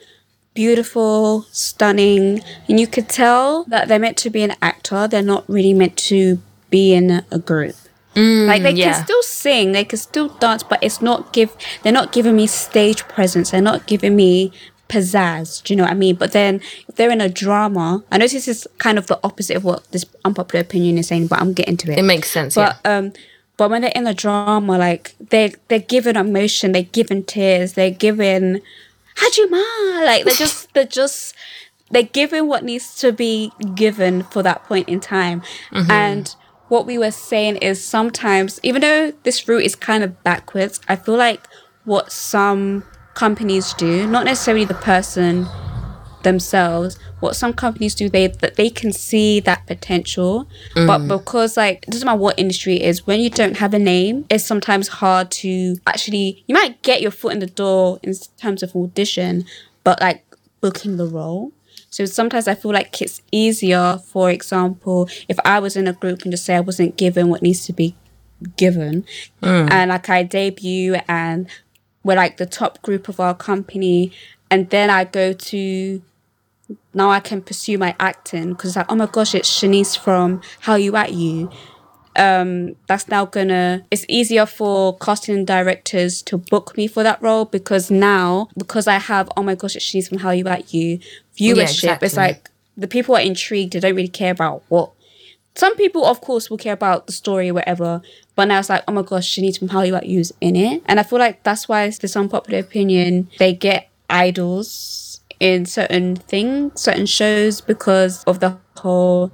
beautiful, 0.54 1.42
stunning, 1.50 2.40
and 2.68 2.78
you 2.78 2.86
could 2.86 3.08
tell 3.08 3.64
that 3.64 3.88
they're 3.88 3.98
meant 3.98 4.16
to 4.18 4.30
be 4.30 4.42
an 4.42 4.54
actor. 4.62 5.08
They're 5.08 5.22
not 5.22 5.48
really 5.48 5.74
meant 5.74 5.96
to 6.08 6.40
be 6.70 6.94
in 6.94 7.24
a 7.30 7.38
group. 7.38 7.74
Mm, 8.14 8.46
like 8.46 8.62
they 8.62 8.72
yeah. 8.72 8.92
can 8.92 9.04
still 9.04 9.22
sing, 9.22 9.72
they 9.72 9.84
can 9.84 9.98
still 9.98 10.28
dance, 10.28 10.62
but 10.62 10.82
it's 10.82 11.00
not 11.02 11.32
give. 11.32 11.56
They're 11.82 11.92
not 11.92 12.12
giving 12.12 12.36
me 12.36 12.46
stage 12.46 13.06
presence. 13.08 13.50
They're 13.50 13.60
not 13.60 13.86
giving 13.86 14.14
me 14.14 14.52
pizzazz. 14.92 15.62
Do 15.62 15.72
you 15.72 15.76
know 15.76 15.84
what 15.84 15.92
I 15.92 15.94
mean? 15.94 16.16
But 16.16 16.32
then 16.32 16.60
if 16.86 16.96
they're 16.96 17.10
in 17.10 17.22
a 17.22 17.28
drama, 17.28 18.04
I 18.12 18.18
know 18.18 18.26
this 18.26 18.46
is 18.46 18.68
kind 18.78 18.98
of 18.98 19.06
the 19.06 19.18
opposite 19.24 19.56
of 19.56 19.64
what 19.64 19.90
this 19.90 20.04
unpopular 20.24 20.62
opinion 20.62 20.98
is 20.98 21.08
saying, 21.08 21.28
but 21.28 21.40
I'm 21.40 21.54
getting 21.54 21.78
to 21.78 21.92
it. 21.92 21.98
It 21.98 22.02
makes 22.02 22.30
sense. 22.30 22.54
But 22.54 22.78
yeah. 22.84 22.98
um, 22.98 23.12
but 23.56 23.70
when 23.70 23.82
they're 23.82 23.92
in 23.94 24.06
a 24.06 24.14
drama, 24.14 24.76
like 24.76 25.14
they 25.18 25.54
they're 25.68 25.78
given 25.78 26.16
emotion, 26.16 26.72
they're 26.72 26.82
given 26.82 27.24
tears, 27.24 27.72
they're 27.72 27.90
given 27.90 28.60
Hajima, 29.16 30.04
like 30.04 30.24
they're 30.24 30.34
just 30.34 30.72
they're 30.74 30.84
just 30.84 31.34
they're 31.90 32.02
given 32.02 32.48
what 32.48 32.64
needs 32.64 32.94
to 32.96 33.12
be 33.12 33.50
given 33.74 34.24
for 34.24 34.42
that 34.42 34.64
point 34.64 34.88
in 34.88 35.00
time, 35.00 35.42
and 35.72 36.34
what 36.68 36.86
we 36.86 36.98
were 36.98 37.10
saying 37.10 37.56
is 37.56 37.82
sometimes 37.82 38.60
even 38.62 38.82
though 38.82 39.12
this 39.22 39.48
route 39.48 39.62
is 39.62 39.74
kind 39.74 40.04
of 40.04 40.22
backwards, 40.22 40.80
I 40.88 40.96
feel 40.96 41.16
like 41.16 41.46
what 41.84 42.12
some 42.12 42.84
companies 43.14 43.74
do, 43.74 44.06
not 44.06 44.24
necessarily 44.24 44.64
the 44.64 44.74
person 44.74 45.46
themselves 46.22 46.98
what 47.22 47.36
some 47.36 47.52
companies 47.52 47.94
do 47.94 48.08
they 48.08 48.26
that 48.26 48.56
they 48.56 48.68
can 48.68 48.92
see 48.92 49.40
that 49.40 49.66
potential. 49.66 50.48
But 50.74 50.98
mm. 50.98 51.08
because 51.08 51.56
like 51.56 51.84
it 51.86 51.90
doesn't 51.90 52.06
matter 52.06 52.18
what 52.18 52.38
industry 52.38 52.76
it 52.76 52.82
is 52.82 53.06
when 53.06 53.20
you 53.20 53.30
don't 53.30 53.56
have 53.56 53.74
a 53.74 53.78
name 53.78 54.24
it's 54.28 54.44
sometimes 54.44 54.88
hard 54.88 55.30
to 55.30 55.76
actually 55.86 56.44
you 56.46 56.54
might 56.54 56.82
get 56.82 57.00
your 57.00 57.10
foot 57.10 57.32
in 57.32 57.38
the 57.38 57.46
door 57.46 58.00
in 58.02 58.14
terms 58.36 58.62
of 58.62 58.74
audition 58.74 59.44
but 59.84 60.00
like 60.00 60.24
booking 60.60 60.96
the 60.96 61.06
role. 61.06 61.52
So 61.90 62.06
sometimes 62.06 62.48
I 62.48 62.54
feel 62.54 62.72
like 62.72 63.02
it's 63.02 63.20
easier, 63.30 63.98
for 63.98 64.30
example, 64.30 65.10
if 65.28 65.38
I 65.44 65.58
was 65.58 65.76
in 65.76 65.86
a 65.86 65.92
group 65.92 66.22
and 66.22 66.30
just 66.30 66.46
say 66.46 66.56
I 66.56 66.60
wasn't 66.60 66.96
given 66.96 67.28
what 67.28 67.42
needs 67.42 67.66
to 67.66 67.74
be 67.74 67.94
given, 68.56 69.04
mm. 69.42 69.70
and 69.70 69.90
like 69.90 70.08
I 70.08 70.22
debut 70.22 70.96
and 71.06 71.48
we're 72.04 72.16
like 72.16 72.36
the 72.36 72.46
top 72.46 72.82
group 72.82 73.08
of 73.08 73.20
our 73.20 73.34
company, 73.34 74.12
and 74.50 74.68
then 74.70 74.90
I 74.90 75.04
go 75.04 75.32
to 75.32 76.02
now 76.94 77.10
I 77.10 77.20
can 77.20 77.42
pursue 77.42 77.78
my 77.78 77.94
acting 77.98 78.50
because 78.50 78.76
like 78.76 78.86
oh 78.88 78.94
my 78.94 79.06
gosh 79.06 79.34
it's 79.34 79.50
Shanice 79.50 79.98
from 79.98 80.40
How 80.60 80.74
You 80.74 80.96
At 80.96 81.12
You. 81.12 81.50
Um 82.16 82.76
that's 82.86 83.08
now 83.08 83.24
gonna 83.24 83.84
it's 83.90 84.04
easier 84.08 84.44
for 84.44 84.96
casting 84.98 85.44
directors 85.44 86.22
to 86.22 86.36
book 86.36 86.76
me 86.76 86.86
for 86.86 87.02
that 87.02 87.22
role 87.22 87.46
because 87.46 87.90
now 87.90 88.48
because 88.58 88.86
I 88.86 88.98
have 88.98 89.30
oh 89.36 89.42
my 89.42 89.54
gosh 89.54 89.76
it's 89.76 89.84
Shanice 89.84 90.08
from 90.08 90.18
How 90.18 90.30
You 90.30 90.46
At 90.48 90.72
You. 90.74 90.98
Viewership 91.38 91.94
it's 91.94 92.02
exactly. 92.02 92.18
like 92.18 92.50
the 92.76 92.88
people 92.88 93.16
are 93.16 93.22
intrigued 93.22 93.72
they 93.72 93.80
don't 93.80 93.94
really 93.94 94.08
care 94.08 94.32
about 94.32 94.62
what 94.68 94.92
some 95.54 95.76
people 95.76 96.04
of 96.04 96.20
course 96.20 96.50
will 96.50 96.58
care 96.58 96.72
about 96.72 97.06
the 97.06 97.12
story 97.12 97.50
or 97.50 97.54
whatever 97.54 98.02
but 98.36 98.46
now 98.46 98.58
it's 98.58 98.68
like 98.68 98.82
oh 98.88 98.92
my 98.92 99.02
gosh 99.02 99.36
Shanice 99.36 99.58
from 99.58 99.68
How 99.68 99.82
You 99.82 99.98
You's 100.02 100.32
in 100.40 100.56
it 100.56 100.82
and 100.86 100.98
I 100.98 101.02
feel 101.02 101.18
like 101.18 101.42
that's 101.42 101.68
why 101.68 101.84
it's 101.84 101.98
this 101.98 102.16
unpopular 102.16 102.58
opinion 102.58 103.28
they 103.38 103.52
get 103.52 103.88
idols 104.08 105.20
in 105.40 105.66
certain 105.66 106.16
things 106.16 106.80
certain 106.80 107.06
shows 107.06 107.60
because 107.60 108.24
of 108.24 108.40
the 108.40 108.56
whole 108.76 109.32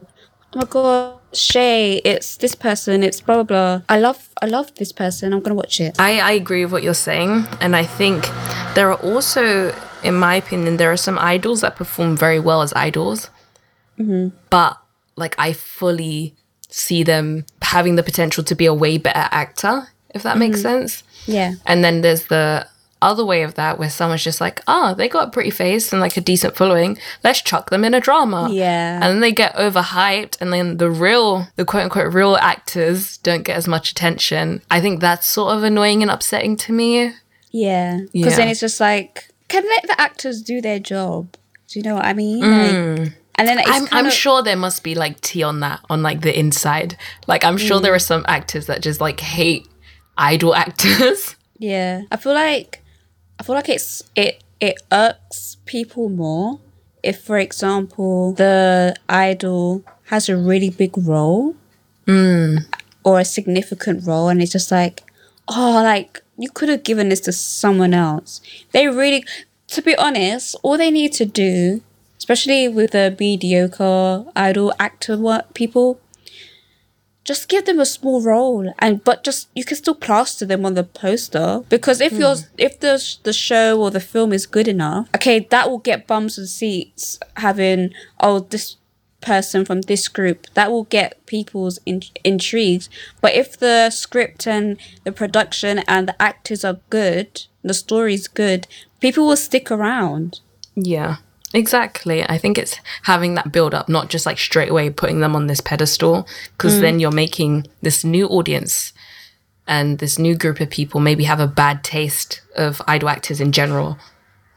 oh 0.55 0.59
my 0.59 0.65
god 0.65 1.19
Shay 1.33 2.01
it's 2.05 2.39
this 2.39 2.55
person 2.55 3.03
it's 3.03 3.21
blah 3.21 3.37
blah 3.37 3.43
blah 3.43 3.83
I 3.89 3.99
love 3.99 4.31
I 4.41 4.47
love 4.47 4.75
this 4.77 4.93
person 4.93 5.33
I'm 5.33 5.41
gonna 5.41 5.55
watch 5.55 5.81
it 5.81 5.95
I, 5.99 6.19
I 6.21 6.33
agree 6.33 6.65
with 6.65 6.73
what 6.73 6.83
you're 6.83 6.95
saying. 6.95 7.47
And 7.61 7.77
I 7.77 7.85
think 7.85 8.25
there 8.75 8.91
are 8.91 8.99
also, 9.01 9.75
in 10.03 10.15
my 10.15 10.37
opinion, 10.37 10.77
there 10.77 10.91
are 10.93 10.97
some 10.97 11.19
idols 11.19 11.61
that 11.61 11.77
perform 11.77 12.17
very 12.17 12.41
well 12.41 12.63
as 12.63 12.73
idols. 12.75 13.31
Hmm. 13.97 14.29
But 14.51 14.79
like 15.19 15.35
I 15.39 15.53
fully 15.53 16.35
see 16.69 17.03
them 17.03 17.45
having 17.63 17.97
the 17.97 18.03
potential 18.03 18.45
to 18.45 18.55
be 18.55 18.67
a 18.67 18.75
way 18.75 18.99
better 18.99 19.29
actor, 19.31 19.89
if 20.15 20.23
that 20.23 20.39
makes 20.39 20.63
sense. 20.63 21.03
yeah 21.27 21.55
And 21.67 21.83
then 21.85 22.01
there's 22.03 22.27
the 22.27 22.67
other 23.01 23.25
way 23.25 23.43
of 23.43 23.55
that 23.55 23.79
where 23.79 23.89
someone's 23.91 24.25
just 24.25 24.41
like, 24.41 24.61
ah, 24.67 24.93
they 24.93 25.09
got 25.09 25.29
a 25.29 25.31
pretty 25.31 25.51
face 25.51 25.93
and 25.93 26.01
like 26.01 26.17
a 26.17 26.21
decent 26.21 26.57
following. 26.57 26.99
Let's 27.23 27.41
chuck 27.43 27.71
them 27.71 27.85
in 27.85 27.95
a 27.95 28.01
drama. 28.01 28.49
Yeah. 28.51 28.95
And 28.97 29.05
then 29.05 29.21
they 29.21 29.31
get 29.33 29.55
overhyped 29.55 30.37
and 30.41 30.53
then 30.53 30.79
the 30.79 30.91
real, 30.91 31.47
the 31.57 31.65
quote 31.65 31.85
unquote 31.85 32.13
real 32.13 32.37
actors 32.37 33.19
don't 33.19 33.45
get 33.45 33.57
as 33.57 33.69
much 33.69 33.91
attention. 33.93 34.63
I 34.71 34.81
think 34.81 35.01
that's 35.01 35.27
sort 35.27 35.55
of 35.57 35.63
annoying 35.63 36.03
and 36.03 36.11
upsetting 36.11 36.57
to 36.59 36.73
me. 36.73 37.13
yeah 37.53 38.01
because 38.13 38.37
then 38.37 38.49
it's 38.49 38.61
just 38.61 38.81
like 38.81 39.29
can 39.49 39.65
let 39.65 39.83
the 39.87 39.99
actors 39.99 40.43
do 40.43 40.61
their 40.61 40.79
job 40.79 41.35
do 41.69 41.79
you 41.79 41.83
know 41.83 41.95
what 41.95 42.05
I 42.05 42.13
mean 42.13 42.41
like, 42.41 43.13
and 43.39 43.49
then 43.49 43.59
it's 43.59 43.71
I'm, 43.71 43.89
I'm 43.93 44.07
of, 44.07 44.13
sure 44.13 44.43
there 44.43 44.57
must 44.57 44.83
be 44.83 44.95
like 44.95 45.21
tea 45.21 45.43
on 45.43 45.61
that, 45.61 45.81
on 45.89 46.03
like 46.03 46.21
the 46.21 46.39
inside. 46.39 46.97
Like, 47.27 47.45
I'm 47.45 47.57
sure 47.57 47.81
there 47.81 47.93
mm. 47.93 47.97
are 47.97 48.01
some 48.01 48.25
actors 48.29 48.67
that 48.67 48.83
just 48.83 49.01
like 49.01 49.21
hate 49.21 49.67
idol 50.17 50.55
actors. 50.65 51.37
Yeah, 51.59 52.03
I 52.11 52.17
feel 52.17 52.35
like 52.35 52.83
I 53.39 53.43
feel 53.45 53.55
like 53.55 53.69
it's 53.69 54.03
it 54.15 54.43
it 54.61 54.77
irks 54.93 55.57
people 55.65 56.09
more 56.09 56.61
if, 57.03 57.23
for 57.23 57.39
example, 57.39 58.33
the 58.33 58.95
idol 59.09 59.85
has 60.07 60.29
a 60.29 60.37
really 60.37 60.71
big 60.71 60.97
role 60.97 61.55
mm. 62.07 62.59
or 63.05 63.21
a 63.21 63.25
significant 63.25 64.07
role, 64.07 64.29
and 64.29 64.43
it's 64.43 64.53
just 64.53 64.71
like, 64.71 65.03
oh, 65.49 65.81
like 65.83 66.23
you 66.37 66.51
could 66.51 66.69
have 66.69 66.83
given 66.83 67.09
this 67.09 67.21
to 67.21 67.33
someone 67.33 67.95
else. 67.95 68.41
They 68.73 68.89
really, 68.89 69.25
to 69.69 69.83
be 69.83 69.97
honest, 69.97 70.57
all 70.63 70.79
they 70.79 70.91
need 70.91 71.13
to 71.15 71.25
do, 71.25 71.83
especially 72.29 72.69
with 72.69 72.91
the 72.91 73.17
mediocre 73.19 74.23
idol 74.37 74.71
actor 74.79 75.17
work 75.17 75.55
people, 75.55 75.99
just 77.25 77.49
give 77.49 77.65
them 77.65 77.81
a 77.81 77.87
small 77.87 78.21
role 78.21 78.71
and 78.79 79.03
but 79.03 79.25
just 79.25 79.49
you 79.55 79.65
can 79.65 79.79
still 79.79 79.95
plaster 79.95 80.45
them 80.45 80.67
on 80.67 80.75
the 80.75 80.85
poster 80.85 81.63
because 81.69 82.01
if 82.01 82.13
hmm. 82.13 82.21
you're 82.21 82.37
if 82.57 82.81
the 82.81 83.03
the 83.23 83.33
show 83.33 83.81
or 83.81 83.91
the 83.91 84.01
film 84.01 84.33
is 84.33 84.47
good 84.47 84.67
enough 84.67 85.07
okay 85.15 85.41
that 85.51 85.69
will 85.69 85.79
get 85.79 86.07
bums 86.07 86.39
and 86.39 86.49
seats 86.49 87.19
having 87.37 87.93
oh 88.21 88.39
this 88.39 88.77
person 89.21 89.63
from 89.63 89.83
this 89.83 90.09
group 90.09 90.47
that 90.55 90.71
will 90.71 90.85
get 90.85 91.27
people's 91.27 91.79
in- 91.85 92.01
intrigued 92.25 92.89
but 93.21 93.35
if 93.35 93.59
the 93.59 93.91
script 93.91 94.47
and 94.47 94.79
the 95.05 95.13
production 95.13 95.81
and 95.81 96.09
the 96.09 96.23
actors 96.23 96.65
are 96.65 96.81
good 96.89 97.43
the 97.63 97.75
story's 97.75 98.27
good 98.27 98.67
people 99.01 99.27
will 99.27 99.37
stick 99.37 99.71
around. 99.71 100.41
Yeah, 100.75 101.17
exactly. 101.55 102.23
I 102.23 102.39
think 102.39 102.59
it's 102.59 102.79
having 103.03 103.35
that 103.35 103.53
build 103.53 103.75
up, 103.75 103.89
not 103.89 104.09
just 104.09 104.27
like 104.27 104.39
straight 104.39 104.71
away 104.71 104.91
putting 104.91 105.21
them 105.21 105.35
on 105.37 105.47
this 105.47 105.61
pedestal, 105.61 106.27
because 106.53 106.81
then 106.81 107.01
you're 107.01 107.11
making 107.11 107.67
this 107.83 108.05
new 108.05 108.27
audience 108.27 108.93
and 109.67 109.99
this 109.99 110.19
new 110.19 110.35
group 110.35 110.61
of 110.61 110.71
people 110.71 111.01
maybe 111.01 111.25
have 111.25 111.41
a 111.41 111.47
bad 111.47 111.85
taste 111.85 112.41
of 112.57 112.81
idol 112.87 113.09
actors 113.09 113.41
in 113.41 113.53
general 113.53 113.99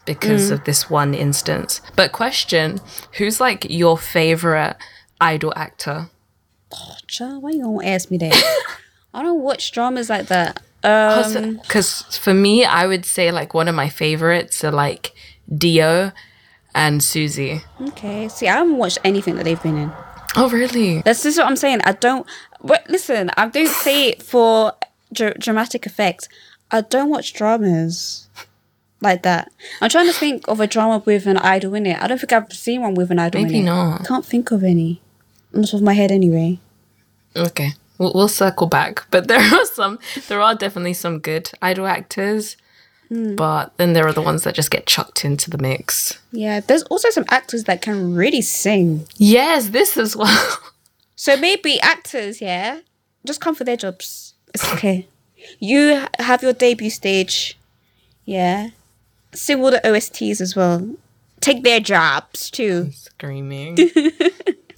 because 0.04 0.50
of 0.50 0.64
this 0.64 0.90
one 0.90 1.14
instance. 1.14 1.80
But 1.94 2.12
question, 2.12 2.80
who's 3.18 3.40
like 3.40 3.66
your 3.70 3.96
favorite 3.96 4.76
idol 5.20 5.52
actor? 5.54 6.08
Child, 7.06 7.42
why 7.42 7.50
you 7.50 7.62
gonna 7.62 7.86
ask 7.86 8.10
me 8.10 8.16
that 8.18 8.34
i 9.14 9.22
don't 9.22 9.42
watch 9.42 9.72
dramas 9.72 10.08
like 10.08 10.28
that 10.28 10.62
um 10.84 11.56
Because 11.56 12.02
for 12.18 12.34
me, 12.34 12.64
I 12.64 12.86
would 12.86 13.04
say 13.04 13.30
like 13.30 13.54
one 13.54 13.68
of 13.68 13.74
my 13.74 13.88
favorites 13.88 14.64
are 14.64 14.72
like 14.72 15.12
D.O. 15.56 16.10
and 16.74 17.02
Suzy. 17.02 17.62
Okay. 17.88 18.28
See, 18.28 18.48
I 18.48 18.54
haven't 18.58 18.76
watched 18.78 18.98
anything 19.04 19.36
that 19.36 19.44
they've 19.44 19.62
been 19.62 19.76
in. 19.76 19.92
Oh, 20.36 20.48
really? 20.50 21.02
That's 21.02 21.22
just 21.22 21.38
what 21.38 21.46
I'm 21.46 21.56
saying. 21.56 21.80
I 21.84 21.92
don't. 21.92 22.26
But 22.62 22.88
listen, 22.88 23.30
I 23.36 23.48
don't 23.48 23.68
say 23.68 24.08
it 24.10 24.22
for 24.22 24.72
dra- 25.12 25.36
dramatic 25.38 25.84
effect. 25.86 26.28
I 26.70 26.80
don't 26.80 27.10
watch 27.10 27.34
dramas 27.34 28.28
like 29.02 29.22
that. 29.24 29.52
I'm 29.82 29.90
trying 29.90 30.06
to 30.06 30.12
think 30.12 30.48
of 30.48 30.60
a 30.60 30.66
drama 30.66 31.02
with 31.04 31.26
an 31.26 31.36
idol 31.38 31.74
in 31.74 31.84
it. 31.86 32.00
I 32.00 32.06
don't 32.06 32.18
think 32.18 32.32
I've 32.32 32.50
seen 32.52 32.80
one 32.80 32.94
with 32.94 33.10
an 33.10 33.18
idol 33.18 33.42
Maybe 33.42 33.56
in 33.58 33.62
it. 33.64 33.66
not. 33.66 34.00
I 34.00 34.04
can't 34.04 34.24
think 34.24 34.50
of 34.52 34.64
any. 34.64 35.02
On 35.54 35.60
the 35.60 35.66
top 35.66 35.74
of 35.80 35.82
my 35.82 35.92
head, 35.92 36.10
anyway. 36.10 36.58
Okay, 37.36 37.72
we'll, 37.98 38.12
we'll 38.14 38.28
circle 38.28 38.66
back. 38.68 39.06
But 39.10 39.28
there 39.28 39.40
are 39.40 39.66
some, 39.66 39.98
there 40.28 40.40
are 40.40 40.54
definitely 40.54 40.94
some 40.94 41.18
good 41.18 41.50
idol 41.60 41.86
actors. 41.86 42.56
Hmm. 43.12 43.36
But 43.36 43.76
then 43.76 43.92
there 43.92 44.06
are 44.06 44.12
the 44.14 44.22
ones 44.22 44.42
that 44.44 44.54
just 44.54 44.70
get 44.70 44.86
chucked 44.86 45.22
into 45.22 45.50
the 45.50 45.58
mix. 45.58 46.18
Yeah, 46.30 46.60
there's 46.60 46.82
also 46.84 47.10
some 47.10 47.26
actors 47.28 47.64
that 47.64 47.82
can 47.82 48.14
really 48.14 48.40
sing. 48.40 49.06
Yes, 49.18 49.68
this 49.68 49.96
as 49.98 50.16
well. 50.16 50.58
So 51.14 51.36
maybe 51.36 51.78
actors, 51.82 52.40
yeah, 52.40 52.80
just 53.24 53.40
come 53.40 53.54
for 53.54 53.62
their 53.62 53.76
jobs. 53.76 54.34
It's 54.54 54.72
okay. 54.72 55.06
You 55.60 56.04
have 56.18 56.42
your 56.42 56.52
debut 56.52 56.90
stage, 56.90 57.56
yeah. 58.24 58.70
Sing 59.32 59.60
all 59.62 59.70
the 59.70 59.80
OSTs 59.84 60.40
as 60.40 60.56
well. 60.56 60.96
take 61.40 61.62
their 61.62 61.78
jobs 61.80 62.50
too. 62.50 62.90
Screaming. 62.92 63.76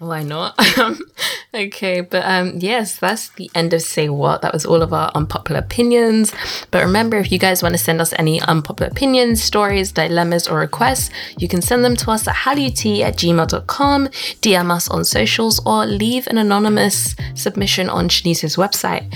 Why 0.00 0.24
not? 0.24 0.58
okay, 1.54 2.00
but 2.00 2.24
um, 2.24 2.54
yes, 2.58 2.98
that's 2.98 3.28
the 3.30 3.48
end 3.54 3.72
of 3.72 3.80
Say 3.80 4.08
What. 4.08 4.42
That 4.42 4.52
was 4.52 4.66
all 4.66 4.82
of 4.82 4.92
our 4.92 5.12
unpopular 5.14 5.60
opinions. 5.60 6.32
But 6.72 6.84
remember, 6.84 7.16
if 7.18 7.30
you 7.30 7.38
guys 7.38 7.62
want 7.62 7.74
to 7.74 7.78
send 7.78 8.00
us 8.00 8.12
any 8.18 8.40
unpopular 8.40 8.90
opinions, 8.90 9.40
stories, 9.40 9.92
dilemmas, 9.92 10.48
or 10.48 10.58
requests, 10.58 11.10
you 11.38 11.46
can 11.46 11.62
send 11.62 11.84
them 11.84 11.94
to 11.96 12.10
us 12.10 12.26
at 12.26 12.34
hallut 12.34 13.00
at 13.02 13.16
gmail.com, 13.16 14.08
DM 14.08 14.70
us 14.70 14.88
on 14.88 15.04
socials, 15.04 15.64
or 15.64 15.86
leave 15.86 16.26
an 16.26 16.38
anonymous 16.38 17.14
submission 17.34 17.88
on 17.88 18.08
Shanice's 18.08 18.56
website. 18.56 19.14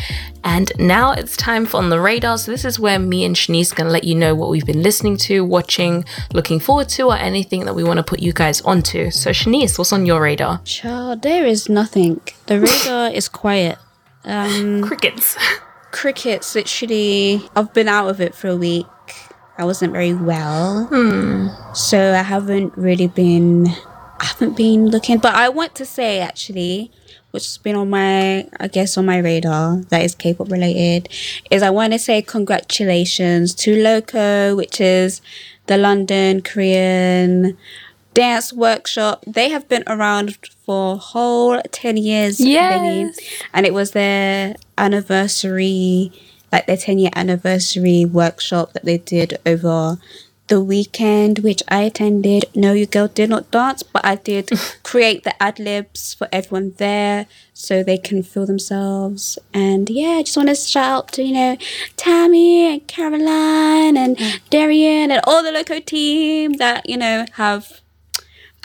And 0.50 0.72
now 0.78 1.12
it's 1.12 1.36
time 1.36 1.66
for 1.66 1.76
On 1.76 1.90
the 1.90 2.00
Radar. 2.00 2.38
So, 2.38 2.50
this 2.50 2.64
is 2.64 2.80
where 2.80 2.98
me 2.98 3.22
and 3.26 3.36
Shanice 3.36 3.74
can 3.74 3.90
let 3.90 4.04
you 4.04 4.14
know 4.14 4.34
what 4.34 4.48
we've 4.48 4.64
been 4.64 4.82
listening 4.82 5.18
to, 5.18 5.44
watching, 5.44 6.06
looking 6.32 6.58
forward 6.58 6.88
to, 6.96 7.02
or 7.02 7.16
anything 7.16 7.66
that 7.66 7.74
we 7.74 7.84
want 7.84 7.98
to 7.98 8.02
put 8.02 8.20
you 8.20 8.32
guys 8.32 8.62
onto. 8.62 9.10
So, 9.10 9.30
Shanice, 9.30 9.76
what's 9.76 9.92
on 9.92 10.06
your 10.06 10.22
radar? 10.22 10.62
Child, 10.64 11.20
there 11.20 11.44
is 11.44 11.68
nothing. 11.68 12.22
The 12.46 12.60
radar 12.60 13.10
is 13.10 13.28
quiet. 13.28 13.76
Um, 14.24 14.82
Crickets. 14.88 15.36
crickets, 15.90 16.54
literally, 16.54 17.42
I've 17.54 17.74
been 17.74 17.88
out 17.88 18.08
of 18.08 18.18
it 18.22 18.34
for 18.34 18.48
a 18.48 18.56
week. 18.56 18.86
I 19.58 19.66
wasn't 19.66 19.92
very 19.92 20.14
well. 20.14 20.88
So 21.74 22.14
I 22.14 22.22
haven't 22.22 22.72
really 22.74 23.08
been, 23.08 23.66
I 24.20 24.26
haven't 24.26 24.56
been 24.56 24.88
looking. 24.88 25.18
But 25.18 25.34
I 25.34 25.48
want 25.48 25.74
to 25.76 25.84
say, 25.84 26.20
actually, 26.20 26.90
which 27.30 27.44
has 27.44 27.58
been 27.58 27.76
on 27.76 27.90
my, 27.90 28.48
I 28.58 28.68
guess, 28.68 28.96
on 28.96 29.06
my 29.06 29.18
radar 29.18 29.76
that 29.90 30.02
is 30.02 30.14
K-pop 30.14 30.50
related, 30.50 31.08
is 31.50 31.62
I 31.62 31.70
want 31.70 31.92
to 31.92 31.98
say 31.98 32.22
congratulations 32.22 33.54
to 33.56 33.80
Loco, 33.82 34.56
which 34.56 34.80
is 34.80 35.20
the 35.66 35.76
London 35.76 36.42
Korean 36.42 37.56
dance 38.14 38.52
workshop. 38.52 39.22
They 39.26 39.50
have 39.50 39.68
been 39.68 39.84
around 39.86 40.38
for 40.64 40.94
a 40.94 40.96
whole 40.96 41.60
10 41.70 41.96
years. 41.98 42.40
Yes. 42.40 43.18
And 43.52 43.66
it 43.66 43.74
was 43.74 43.92
their 43.92 44.56
anniversary, 44.76 46.12
like 46.50 46.66
their 46.66 46.76
10 46.76 46.98
year 46.98 47.10
anniversary 47.14 48.04
workshop 48.04 48.72
that 48.72 48.84
they 48.84 48.98
did 48.98 49.38
over 49.44 49.98
the 50.48 50.60
weekend, 50.60 51.40
which 51.40 51.62
I 51.68 51.82
attended. 51.82 52.46
No, 52.54 52.72
you 52.72 52.86
girl 52.86 53.08
did 53.08 53.30
not 53.30 53.50
dance, 53.50 53.82
but 53.82 54.04
I 54.04 54.16
did 54.16 54.50
create 54.82 55.24
the 55.24 55.40
ad 55.42 55.58
libs 55.58 56.14
for 56.14 56.28
everyone 56.32 56.74
there 56.78 57.26
so 57.54 57.82
they 57.82 57.98
can 57.98 58.22
feel 58.22 58.46
themselves. 58.46 59.38
And 59.54 59.88
yeah, 59.88 60.18
I 60.18 60.22
just 60.22 60.36
want 60.36 60.48
to 60.48 60.54
shout 60.54 60.88
out 60.88 61.12
to, 61.12 61.22
you 61.22 61.34
know, 61.34 61.56
Tammy 61.96 62.72
and 62.72 62.86
Caroline 62.86 63.96
and 63.96 64.16
mm. 64.16 64.40
Darian 64.50 65.10
and 65.10 65.20
all 65.24 65.42
the 65.42 65.52
local 65.52 65.80
team 65.80 66.54
that, 66.54 66.88
you 66.88 66.96
know, 66.96 67.26
have 67.34 67.80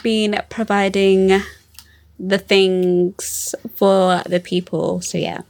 been 0.02 0.40
providing 0.48 1.40
the 2.18 2.38
things 2.38 3.54
for 3.74 4.22
the 4.26 4.40
people. 4.40 5.00
So 5.00 5.18
yeah. 5.18 5.42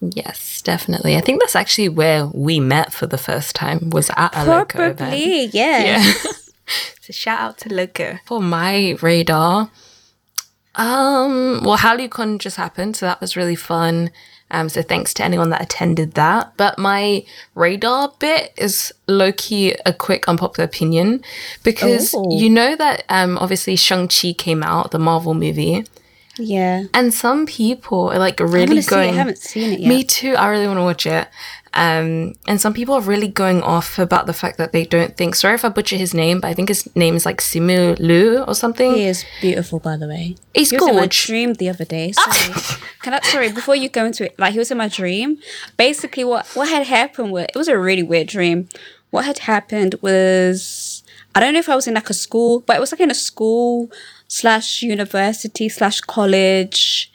Yes, 0.00 0.62
definitely. 0.62 1.16
I 1.16 1.20
think 1.20 1.40
that's 1.40 1.56
actually 1.56 1.88
where 1.88 2.26
we 2.26 2.60
met 2.60 2.92
for 2.92 3.06
the 3.06 3.18
first 3.18 3.54
time 3.56 3.90
was 3.90 4.10
at 4.16 4.34
a 4.36 4.44
loco 4.44 4.82
event. 4.90 4.96
Probably, 4.98 5.44
yeah. 5.52 5.82
Yeah. 5.84 6.12
so 7.00 7.12
shout 7.12 7.40
out 7.40 7.58
to 7.58 7.74
Loco. 7.74 8.18
For 8.26 8.40
my 8.40 8.96
radar, 9.02 9.70
um, 10.74 11.62
well, 11.64 11.78
HallyuCon 11.78 12.38
just 12.38 12.56
happened, 12.56 12.96
so 12.96 13.06
that 13.06 13.20
was 13.20 13.36
really 13.36 13.56
fun. 13.56 14.10
Um, 14.50 14.68
so 14.70 14.80
thanks 14.80 15.12
to 15.14 15.24
anyone 15.24 15.50
that 15.50 15.60
attended 15.60 16.14
that. 16.14 16.54
But 16.56 16.78
my 16.78 17.24
radar 17.54 18.12
bit 18.18 18.52
is 18.56 18.92
low 19.06 19.30
key 19.32 19.74
a 19.84 19.92
quick 19.92 20.26
unpopular 20.26 20.64
opinion 20.64 21.22
because 21.64 22.14
Oh. 22.16 22.30
you 22.38 22.48
know 22.48 22.74
that 22.76 23.04
um 23.10 23.36
obviously 23.38 23.76
Shang-Chi 23.76 24.32
came 24.38 24.62
out, 24.62 24.90
the 24.90 24.98
Marvel 24.98 25.34
movie. 25.34 25.84
Yeah. 26.38 26.84
And 26.94 27.12
some 27.12 27.46
people 27.46 28.10
are 28.10 28.18
like 28.18 28.40
really 28.40 28.66
want 28.66 28.70
to 28.70 28.82
see 28.82 28.86
it. 28.86 28.90
going 28.90 29.10
I 29.10 29.16
haven't 29.16 29.38
seen 29.38 29.72
it 29.72 29.80
yet. 29.80 29.88
me 29.88 30.04
too. 30.04 30.34
I 30.34 30.48
really 30.48 30.66
want 30.66 30.78
to 30.78 30.84
watch 30.84 31.06
it. 31.06 31.28
Um, 31.74 32.34
and 32.46 32.60
some 32.60 32.72
people 32.72 32.94
are 32.94 33.00
really 33.00 33.28
going 33.28 33.62
off 33.62 33.98
about 33.98 34.26
the 34.26 34.32
fact 34.32 34.58
that 34.58 34.72
they 34.72 34.84
don't 34.84 35.16
think. 35.16 35.34
Sorry 35.34 35.54
if 35.54 35.64
I 35.64 35.68
butcher 35.68 35.96
his 35.96 36.14
name, 36.14 36.40
but 36.40 36.48
I 36.48 36.54
think 36.54 36.68
his 36.68 36.94
name 36.96 37.14
is 37.14 37.26
like 37.26 37.40
Simu 37.40 37.98
Liu 37.98 38.42
or 38.42 38.54
something. 38.54 38.94
He 38.94 39.04
is 39.04 39.24
beautiful, 39.40 39.78
by 39.78 39.96
the 39.96 40.08
way. 40.08 40.36
He's 40.54 40.70
he 40.70 40.76
was 40.76 40.88
in 40.88 40.96
my 40.96 41.06
dream 41.06 41.54
the 41.54 41.68
other 41.68 41.84
day. 41.84 42.12
Sorry. 42.12 42.54
Can 43.02 43.14
I, 43.14 43.20
sorry, 43.20 43.52
before 43.52 43.76
you 43.76 43.88
go 43.88 44.06
into 44.06 44.24
it, 44.24 44.38
like 44.38 44.52
he 44.52 44.58
was 44.58 44.70
in 44.70 44.78
my 44.78 44.88
dream. 44.88 45.38
Basically, 45.76 46.24
what 46.24 46.46
what 46.54 46.68
had 46.68 46.86
happened 46.86 47.32
was 47.32 47.44
it 47.44 47.56
was 47.56 47.68
a 47.68 47.78
really 47.78 48.02
weird 48.02 48.28
dream. 48.28 48.68
What 49.10 49.24
had 49.24 49.38
happened 49.40 49.94
was 50.02 51.02
I 51.34 51.40
don't 51.40 51.52
know 51.52 51.60
if 51.60 51.68
I 51.68 51.76
was 51.76 51.86
in 51.86 51.94
like 51.94 52.10
a 52.10 52.14
school, 52.14 52.60
but 52.60 52.76
it 52.76 52.80
was 52.80 52.92
like 52.92 53.00
in 53.00 53.10
a 53.10 53.14
school 53.14 53.90
slash 54.28 54.82
university 54.82 55.68
slash 55.68 56.00
college. 56.00 57.10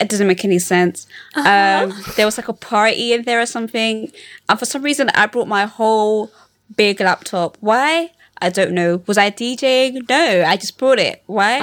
It 0.00 0.08
doesn't 0.08 0.26
make 0.26 0.44
any 0.44 0.58
sense. 0.58 1.06
Um, 1.36 1.92
there 2.16 2.26
was 2.26 2.36
like 2.38 2.48
a 2.48 2.52
party 2.52 3.12
in 3.12 3.22
there 3.22 3.40
or 3.40 3.46
something, 3.46 4.10
and 4.48 4.58
for 4.58 4.64
some 4.64 4.82
reason 4.82 5.10
I 5.10 5.26
brought 5.26 5.48
my 5.48 5.66
whole 5.66 6.30
big 6.76 7.00
laptop. 7.00 7.56
Why? 7.60 8.10
I 8.40 8.48
don't 8.50 8.72
know. 8.72 9.02
Was 9.06 9.18
I 9.18 9.30
DJing? 9.30 10.08
No, 10.08 10.44
I 10.44 10.56
just 10.56 10.76
brought 10.76 10.98
it. 10.98 11.22
Why? 11.26 11.60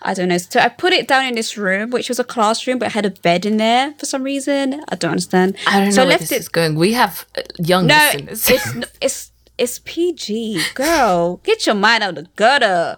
I 0.00 0.14
don't 0.14 0.28
know. 0.28 0.38
So 0.38 0.58
I 0.58 0.68
put 0.70 0.94
it 0.94 1.06
down 1.06 1.26
in 1.26 1.34
this 1.34 1.58
room, 1.58 1.90
which 1.90 2.08
was 2.08 2.18
a 2.18 2.24
classroom, 2.24 2.78
but 2.78 2.86
it 2.86 2.92
had 2.92 3.04
a 3.04 3.10
bed 3.10 3.44
in 3.44 3.58
there 3.58 3.92
for 3.98 4.06
some 4.06 4.22
reason. 4.22 4.82
I 4.88 4.94
don't 4.96 5.10
understand. 5.10 5.56
I 5.66 5.80
don't 5.80 5.84
know 5.86 5.90
so 5.90 6.02
I 6.02 6.04
where 6.06 6.10
left 6.12 6.20
this 6.22 6.32
it. 6.32 6.38
is 6.40 6.48
going. 6.48 6.76
We 6.76 6.94
have 6.94 7.26
uh, 7.36 7.42
young 7.58 7.86
No, 7.88 8.10
listeners. 8.14 8.48
it's 8.48 8.88
it's 9.02 9.30
it's 9.58 9.78
PG, 9.80 10.62
girl. 10.74 11.36
Get 11.44 11.66
your 11.66 11.74
mind 11.74 12.02
out 12.02 12.16
of 12.16 12.24
the 12.24 12.30
gutter. 12.36 12.96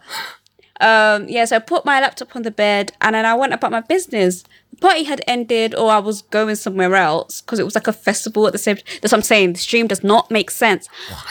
Um, 0.80 1.28
yeah, 1.28 1.44
so 1.44 1.56
I 1.56 1.58
put 1.58 1.84
my 1.84 2.00
laptop 2.00 2.36
on 2.36 2.42
the 2.42 2.50
bed 2.50 2.92
and 3.00 3.14
then 3.14 3.24
I 3.24 3.34
went 3.34 3.52
about 3.52 3.70
my 3.70 3.80
business. 3.80 4.44
The 4.70 4.76
party 4.76 5.04
had 5.04 5.22
ended, 5.26 5.74
or 5.74 5.90
I 5.90 5.98
was 5.98 6.22
going 6.22 6.54
somewhere 6.56 6.94
else 6.94 7.40
because 7.40 7.58
it 7.58 7.64
was 7.64 7.74
like 7.74 7.86
a 7.86 7.92
festival 7.92 8.46
at 8.46 8.52
the 8.52 8.58
same. 8.58 8.76
That's 9.00 9.12
what 9.12 9.14
I'm 9.14 9.22
saying. 9.22 9.54
The 9.54 9.58
stream 9.58 9.86
does 9.86 10.04
not 10.04 10.30
make 10.30 10.50
sense. 10.50 10.88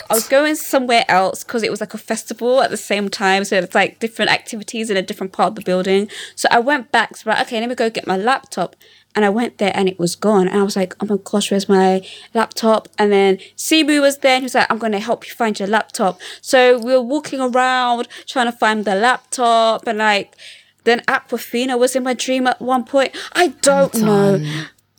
I 0.10 0.16
was 0.16 0.28
going 0.28 0.56
somewhere 0.56 1.06
else 1.08 1.44
because 1.44 1.62
it 1.62 1.70
was 1.70 1.80
like 1.80 1.94
a 1.94 2.00
festival 2.00 2.62
at 2.62 2.72
the 2.72 2.78
same 2.78 3.08
time. 3.08 3.44
So 3.46 3.58
it's 3.58 3.76
like 3.76 4.00
different 4.00 4.32
activities 4.32 4.90
in 4.90 4.98
a 4.98 5.02
different 5.04 5.32
part 5.32 5.50
of 5.50 5.56
the 5.56 5.62
building. 5.62 6.10
So 6.36 6.48
I 6.50 6.60
went 6.60 6.92
back. 6.92 7.18
So 7.18 7.30
right, 7.30 7.46
okay, 7.46 7.60
let 7.60 7.70
me 7.70 7.76
go 7.76 7.90
get 7.90 8.08
my 8.08 8.18
laptop. 8.18 8.76
And 9.16 9.24
I 9.24 9.30
went 9.30 9.60
there 9.60 9.72
and 9.74 9.88
it 9.88 9.98
was 9.98 10.16
gone. 10.16 10.48
And 10.48 10.60
I 10.60 10.64
was 10.64 10.76
like, 10.76 10.94
oh 11.02 11.06
my 11.06 11.18
gosh, 11.24 11.50
where's 11.50 11.70
my 11.70 12.06
laptop? 12.34 12.90
And 12.98 13.12
then 13.14 13.40
Cebu 13.56 14.02
was 14.02 14.18
there 14.18 14.36
and 14.36 14.44
he 14.44 14.46
was 14.46 14.56
like, 14.56 14.70
I'm 14.70 14.78
going 14.78 14.92
to 14.92 15.00
help 15.00 15.26
you 15.26 15.34
find 15.34 15.58
your 15.58 15.70
laptop. 15.70 16.20
So 16.42 16.78
we 16.78 16.92
were 16.92 17.02
walking 17.02 17.40
around 17.40 18.10
trying 18.28 18.48
to 18.48 18.52
find 18.52 18.84
the 18.84 18.94
laptop. 18.94 19.88
And 19.88 20.00
like, 20.00 20.36
then 20.84 21.00
Awkwafina 21.08 21.80
was 21.80 21.96
in 21.96 22.04
my 22.04 22.14
dream 22.14 22.46
at 22.46 22.62
one 22.62 22.84
point. 22.84 23.16
I 23.32 23.48
don't 23.62 23.96
know. 23.96 24.44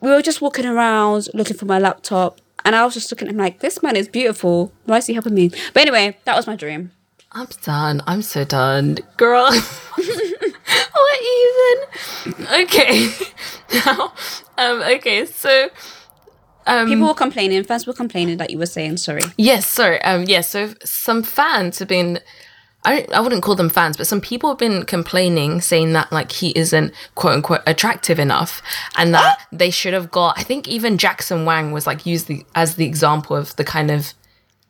We 0.00 0.10
were 0.10 0.22
just 0.22 0.40
walking 0.40 0.64
around 0.66 1.28
looking 1.34 1.56
for 1.56 1.66
my 1.66 1.78
laptop. 1.78 2.40
And 2.64 2.74
I 2.74 2.84
was 2.84 2.94
just 2.94 3.12
looking 3.12 3.28
at 3.28 3.34
him 3.34 3.38
like, 3.38 3.60
this 3.60 3.82
man 3.82 3.96
is 3.96 4.08
beautiful. 4.08 4.72
Why 4.86 4.96
is 4.96 5.06
he 5.06 5.12
helping 5.12 5.34
me? 5.34 5.50
But 5.72 5.82
anyway, 5.82 6.16
that 6.24 6.34
was 6.34 6.46
my 6.46 6.56
dream. 6.56 6.90
I'm 7.36 7.48
done. 7.60 8.00
I'm 8.06 8.22
so 8.22 8.44
done, 8.44 8.96
girl. 9.18 9.50
what 10.94 11.20
even? 11.36 12.46
Okay. 12.62 13.10
now, 13.74 14.14
um, 14.56 14.80
okay. 14.80 15.26
So, 15.26 15.68
um, 16.66 16.88
People 16.88 17.08
were 17.08 17.14
complaining, 17.14 17.62
fans 17.64 17.86
were 17.86 17.92
complaining 17.92 18.38
that 18.38 18.48
you 18.48 18.56
were 18.56 18.64
saying 18.64 18.96
sorry. 18.96 19.20
Yes, 19.36 19.66
sorry. 19.66 20.00
Um, 20.00 20.24
yes. 20.24 20.48
so 20.48 20.72
some 20.82 21.22
fans 21.22 21.78
have 21.78 21.88
been. 21.88 22.20
I, 22.86 23.06
I 23.12 23.20
wouldn't 23.20 23.42
call 23.42 23.54
them 23.54 23.68
fans, 23.68 23.98
but 23.98 24.06
some 24.06 24.22
people 24.22 24.48
have 24.48 24.58
been 24.58 24.86
complaining, 24.86 25.60
saying 25.60 25.92
that 25.92 26.10
like 26.10 26.32
he 26.32 26.52
isn't 26.56 26.94
quote 27.16 27.34
unquote 27.34 27.60
attractive 27.66 28.18
enough, 28.18 28.62
and 28.96 29.12
that 29.12 29.40
they 29.52 29.68
should 29.68 29.92
have 29.92 30.10
got. 30.10 30.38
I 30.38 30.42
think 30.42 30.66
even 30.68 30.96
Jackson 30.96 31.44
Wang 31.44 31.70
was 31.70 31.86
like 31.86 32.06
used 32.06 32.28
the, 32.28 32.46
as 32.54 32.76
the 32.76 32.86
example 32.86 33.36
of 33.36 33.54
the 33.56 33.64
kind 33.64 33.90
of 33.90 34.14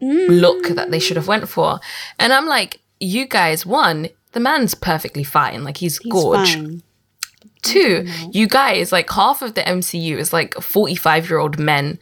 look 0.00 0.68
that 0.68 0.90
they 0.90 0.98
should 0.98 1.16
have 1.16 1.28
went 1.28 1.48
for, 1.48 1.80
and 2.18 2.32
I'm 2.32 2.46
like, 2.46 2.80
you 3.00 3.26
guys, 3.26 3.66
one, 3.66 4.08
the 4.32 4.40
man's 4.40 4.74
perfectly 4.74 5.24
fine, 5.24 5.64
like 5.64 5.78
he's, 5.78 5.98
He's 5.98 6.12
gorge. 6.12 6.54
fine. 6.54 6.82
Two, 7.62 8.06
you 8.30 8.46
guys, 8.46 8.92
like 8.92 9.10
half 9.10 9.42
of 9.42 9.54
the 9.54 9.62
MCU 9.62 10.16
is 10.16 10.32
like 10.32 10.54
45 10.54 11.28
year 11.28 11.38
old 11.38 11.58
men 11.58 11.98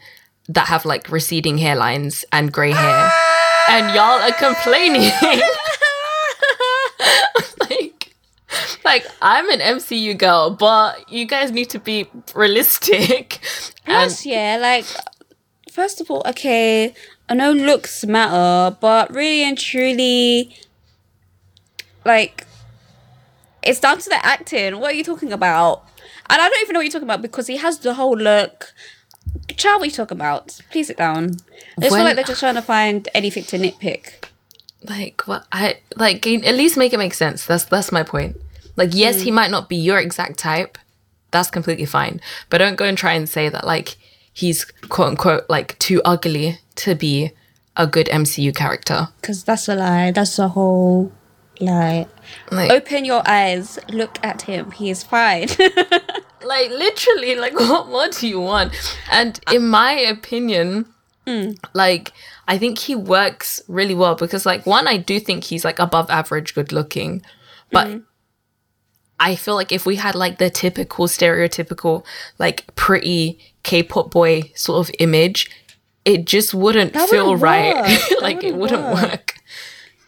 that 0.48 0.68
have 0.68 0.84
like 0.84 1.10
receding 1.10 1.56
hairlines 1.56 2.22
and 2.32 2.52
grey 2.52 2.72
hair. 2.72 3.10
And 3.70 3.94
y'all 3.94 4.20
are 4.20 4.32
complaining. 4.32 5.10
like, 7.60 8.14
like, 8.84 9.06
I'm 9.22 9.48
an 9.50 9.60
MCU 9.60 10.16
girl, 10.18 10.50
but 10.50 11.10
you 11.10 11.26
guys 11.26 11.50
need 11.50 11.70
to 11.70 11.78
be 11.78 12.06
realistic. 12.34 13.40
And 13.86 14.24
yeah, 14.24 14.58
like, 14.60 14.84
first 15.72 16.00
of 16.00 16.10
all, 16.10 16.22
okay, 16.26 16.94
I 17.28 17.34
know 17.34 17.52
looks 17.52 18.04
matter, 18.04 18.76
but 18.80 19.14
really 19.14 19.42
and 19.42 19.56
truly, 19.56 20.56
like, 22.04 22.46
it's 23.62 23.80
down 23.80 23.98
to 23.98 24.08
the 24.08 24.24
acting. 24.24 24.78
What 24.78 24.92
are 24.92 24.94
you 24.94 25.04
talking 25.04 25.32
about? 25.32 25.84
And 26.28 26.40
I 26.40 26.48
don't 26.48 26.62
even 26.62 26.74
know 26.74 26.80
what 26.80 26.84
you're 26.84 26.92
talking 26.92 27.08
about 27.08 27.22
because 27.22 27.46
he 27.46 27.56
has 27.56 27.78
the 27.78 27.94
whole 27.94 28.16
look. 28.16 28.72
Child, 29.56 29.80
what 29.80 29.82
are 29.82 29.86
you 29.86 29.92
talking 29.92 30.16
about? 30.16 30.60
Please 30.70 30.88
sit 30.88 30.96
down. 30.96 31.36
It's 31.78 31.90
When- 31.90 31.90
feel 31.90 32.04
like 32.04 32.16
they're 32.16 32.24
just 32.24 32.40
trying 32.40 32.54
to 32.54 32.62
find 32.62 33.08
anything 33.14 33.44
to 33.44 33.58
nitpick. 33.58 34.24
like 34.86 35.22
what 35.26 35.46
I 35.50 35.78
like 35.96 36.26
at 36.26 36.54
least 36.54 36.76
make 36.76 36.92
it 36.92 36.98
make 36.98 37.14
sense. 37.14 37.46
That's 37.46 37.64
that's 37.64 37.90
my 37.90 38.02
point. 38.02 38.36
Like 38.76 38.90
yes, 38.92 39.22
he 39.22 39.30
mm. 39.30 39.34
might 39.34 39.50
not 39.50 39.68
be 39.70 39.76
your 39.76 39.98
exact 39.98 40.38
type. 40.38 40.76
That's 41.30 41.48
completely 41.48 41.86
fine. 41.86 42.20
But 42.50 42.58
don't 42.58 42.76
go 42.76 42.84
and 42.84 42.96
try 42.98 43.14
and 43.14 43.26
say 43.26 43.48
that 43.48 43.66
like 43.66 43.96
he's 44.34 44.66
quote 44.90 45.08
unquote 45.08 45.48
like 45.48 45.78
too 45.78 46.02
ugly 46.04 46.58
to 46.76 46.94
be 46.94 47.32
a 47.76 47.86
good 47.86 48.06
MCU 48.06 48.54
character. 48.54 49.08
Because 49.20 49.44
that's 49.44 49.68
a 49.68 49.74
lie. 49.74 50.10
That's 50.12 50.38
a 50.38 50.48
whole 50.48 51.12
lie. 51.60 52.06
Like 52.50 52.70
Open 52.70 53.04
your 53.04 53.22
eyes. 53.26 53.78
Look 53.88 54.18
at 54.22 54.42
him. 54.42 54.70
He 54.72 54.90
is 54.90 55.02
fine. 55.02 55.48
like 56.44 56.70
literally 56.70 57.36
like 57.36 57.54
what 57.58 57.88
more 57.88 58.08
do 58.08 58.28
you 58.28 58.40
want? 58.40 58.72
And 59.10 59.40
in 59.52 59.68
my 59.68 59.92
opinion, 59.92 60.86
hmm. 61.26 61.52
like 61.72 62.12
I 62.46 62.58
think 62.58 62.78
he 62.78 62.94
works 62.94 63.62
really 63.68 63.94
well 63.94 64.14
because 64.14 64.46
like 64.46 64.66
one 64.66 64.86
I 64.86 64.96
do 64.96 65.18
think 65.18 65.44
he's 65.44 65.64
like 65.64 65.78
above 65.78 66.10
average 66.10 66.54
good 66.54 66.72
looking. 66.72 67.22
But 67.70 67.88
hmm. 67.88 67.98
I 69.18 69.36
feel 69.36 69.54
like 69.54 69.72
if 69.72 69.86
we 69.86 69.96
had 69.96 70.14
like 70.14 70.38
the 70.38 70.50
typical 70.50 71.06
stereotypical 71.06 72.04
like 72.38 72.74
pretty 72.74 73.38
K-pop 73.62 74.10
boy 74.10 74.52
sort 74.54 74.86
of 74.86 74.94
image, 74.98 75.50
it 76.04 76.24
just 76.26 76.54
wouldn't 76.54 76.92
That 76.92 77.08
feel 77.08 77.24
wouldn't 77.26 77.42
right. 77.42 78.00
like 78.20 78.42
it 78.44 78.54
wouldn't 78.54 78.82
wouldn't 78.82 78.84
work. 78.94 79.10
work. 79.10 79.34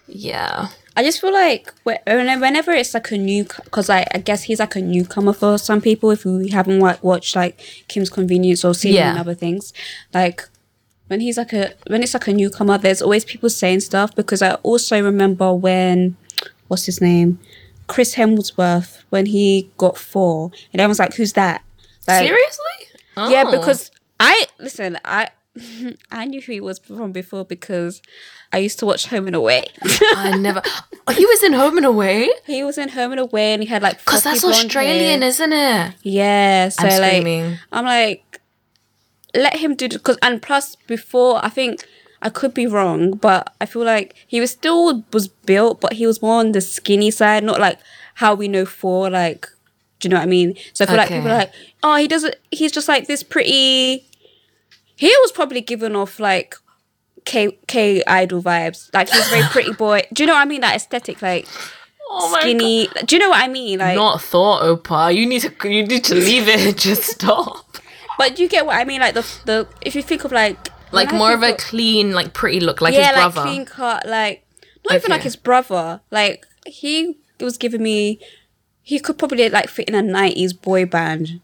Yeah. 0.06 0.68
I 0.98 1.02
just 1.02 1.20
feel 1.20 1.32
like 1.32 1.72
whe- 1.84 2.00
whenever 2.06 2.70
it's 2.72 2.94
like 2.94 3.10
a 3.10 3.18
new, 3.18 3.44
because 3.44 3.90
I, 3.90 4.06
I 4.14 4.18
guess 4.18 4.44
he's 4.44 4.60
like 4.60 4.76
a 4.76 4.80
newcomer 4.80 5.34
for 5.34 5.58
some 5.58 5.80
people. 5.82 6.10
If 6.10 6.24
we 6.24 6.48
haven't 6.48 6.80
wa- 6.80 6.96
watched 7.02 7.36
like 7.36 7.58
Kim's 7.88 8.08
Convenience 8.08 8.64
or 8.64 8.72
seen 8.74 8.94
him 8.94 9.10
in 9.12 9.16
other 9.18 9.34
things, 9.34 9.74
like 10.14 10.48
when 11.08 11.20
he's 11.20 11.36
like 11.36 11.52
a 11.52 11.74
when 11.88 12.02
it's 12.02 12.14
like 12.14 12.28
a 12.28 12.32
newcomer, 12.32 12.78
there's 12.78 13.02
always 13.02 13.24
people 13.26 13.50
saying 13.50 13.80
stuff. 13.80 14.14
Because 14.14 14.40
I 14.40 14.54
also 14.62 15.02
remember 15.02 15.52
when 15.52 16.16
what's 16.68 16.86
his 16.86 17.00
name, 17.02 17.40
Chris 17.88 18.14
Hemsworth, 18.14 19.02
when 19.10 19.26
he 19.26 19.70
got 19.76 19.98
Thor, 19.98 20.50
and 20.72 20.80
everyone's 20.80 20.98
like, 20.98 21.14
"Who's 21.14 21.34
that?" 21.34 21.62
Like, 22.08 22.26
Seriously? 22.26 23.00
Yeah, 23.18 23.44
Oh. 23.46 23.50
because 23.58 23.90
I 24.18 24.46
listen. 24.58 24.98
I 25.04 25.28
I 26.10 26.24
knew 26.26 26.40
who 26.40 26.52
he 26.52 26.60
was 26.60 26.78
from 26.78 27.12
before 27.12 27.44
because 27.44 28.02
I 28.52 28.58
used 28.58 28.78
to 28.80 28.86
watch 28.86 29.06
Home 29.08 29.26
and 29.26 29.36
Away. 29.36 29.64
I 29.82 30.36
never 30.38 30.62
Oh, 31.08 31.12
he 31.12 31.24
was 31.26 31.42
in 31.42 31.52
Home 31.52 31.76
and 31.76 31.86
Away? 31.86 32.28
he 32.46 32.62
was 32.64 32.78
in 32.78 32.90
Home 32.90 33.12
and 33.12 33.20
Away, 33.20 33.52
and 33.54 33.62
he 33.62 33.68
had 33.68 33.82
like 33.82 33.98
Because 33.98 34.22
that's 34.24 34.44
Australian, 34.44 35.20
hair. 35.22 35.28
isn't 35.28 35.52
it? 35.52 35.94
Yeah, 36.02 36.68
so 36.68 36.82
I'm 36.86 37.00
like 37.00 37.10
screaming. 37.10 37.58
I'm 37.72 37.84
like, 37.84 38.40
let 39.34 39.56
him 39.56 39.74
do 39.74 39.88
because 39.88 40.16
and 40.22 40.40
plus 40.40 40.76
before 40.86 41.44
I 41.44 41.48
think 41.48 41.84
I 42.22 42.30
could 42.30 42.54
be 42.54 42.66
wrong, 42.66 43.12
but 43.16 43.52
I 43.60 43.66
feel 43.66 43.84
like 43.84 44.14
he 44.26 44.40
was 44.40 44.50
still 44.50 45.04
was 45.12 45.28
built, 45.28 45.80
but 45.80 45.94
he 45.94 46.06
was 46.06 46.22
more 46.22 46.40
on 46.40 46.52
the 46.52 46.60
skinny 46.60 47.10
side, 47.10 47.44
not 47.44 47.60
like 47.60 47.78
how 48.14 48.34
we 48.34 48.48
know 48.48 48.64
for 48.66 49.10
like. 49.10 49.46
Do 49.98 50.08
you 50.08 50.10
know 50.10 50.16
what 50.18 50.24
I 50.24 50.26
mean? 50.26 50.54
So 50.74 50.84
I 50.84 50.88
feel 50.88 50.96
like 50.98 51.08
people 51.08 51.28
are 51.30 51.38
like, 51.38 51.52
oh, 51.82 51.96
he 51.96 52.06
doesn't. 52.06 52.36
He's 52.50 52.70
just 52.70 52.86
like 52.86 53.06
this 53.06 53.22
pretty. 53.22 54.05
He 54.96 55.08
was 55.20 55.32
probably 55.32 55.60
given 55.60 55.94
off 55.94 56.18
like 56.18 56.56
K 57.24 57.58
K 57.66 58.02
idol 58.06 58.42
vibes. 58.42 58.92
Like 58.92 59.08
he's 59.10 59.26
a 59.26 59.30
very 59.30 59.42
pretty 59.50 59.72
boy. 59.72 60.02
Do 60.12 60.22
you 60.22 60.26
know 60.26 60.34
what 60.34 60.42
I 60.42 60.46
mean? 60.46 60.62
That 60.62 60.76
aesthetic, 60.76 61.22
like 61.22 61.46
Oh 62.08 62.36
skinny. 62.40 62.88
Do 63.04 63.16
you 63.16 63.20
know 63.20 63.30
what 63.30 63.42
I 63.42 63.48
mean? 63.48 63.78
Like, 63.80 63.96
Not 63.96 64.22
thought, 64.22 64.62
oppa. 64.62 65.14
You 65.14 65.26
need 65.26 65.42
to 65.42 65.68
you 65.68 65.86
need 65.86 66.04
to 66.04 66.14
leave 66.14 66.48
it. 66.48 66.76
Just 66.88 67.02
stop. 67.02 67.78
but 68.16 68.38
you 68.38 68.48
get 68.48 68.64
what 68.64 68.76
I 68.76 68.84
mean? 68.84 69.00
Like 69.00 69.14
the 69.14 69.26
the 69.44 69.68
if 69.82 69.94
you 69.94 70.02
think 70.02 70.24
of 70.24 70.32
like 70.32 70.56
Like 70.92 71.12
more 71.12 71.34
of 71.34 71.42
a 71.42 71.54
clean, 71.54 72.12
like 72.12 72.32
pretty 72.32 72.60
look, 72.60 72.80
like 72.80 72.94
yeah, 72.94 73.08
his 73.08 73.14
brother. 73.14 73.40
like 73.40 73.48
clean 73.48 73.64
cut, 73.66 74.06
like 74.06 74.46
not 74.86 74.94
even 74.96 75.10
like 75.10 75.22
his 75.22 75.36
brother. 75.36 76.00
Like 76.10 76.46
he 76.64 77.18
was 77.40 77.58
giving 77.58 77.82
me, 77.82 78.20
he 78.82 79.00
could 79.00 79.18
probably 79.18 79.48
like 79.50 79.68
fit 79.68 79.88
in 79.88 79.94
a 79.94 80.02
nineties 80.02 80.52
boy 80.52 80.86
band 80.86 81.40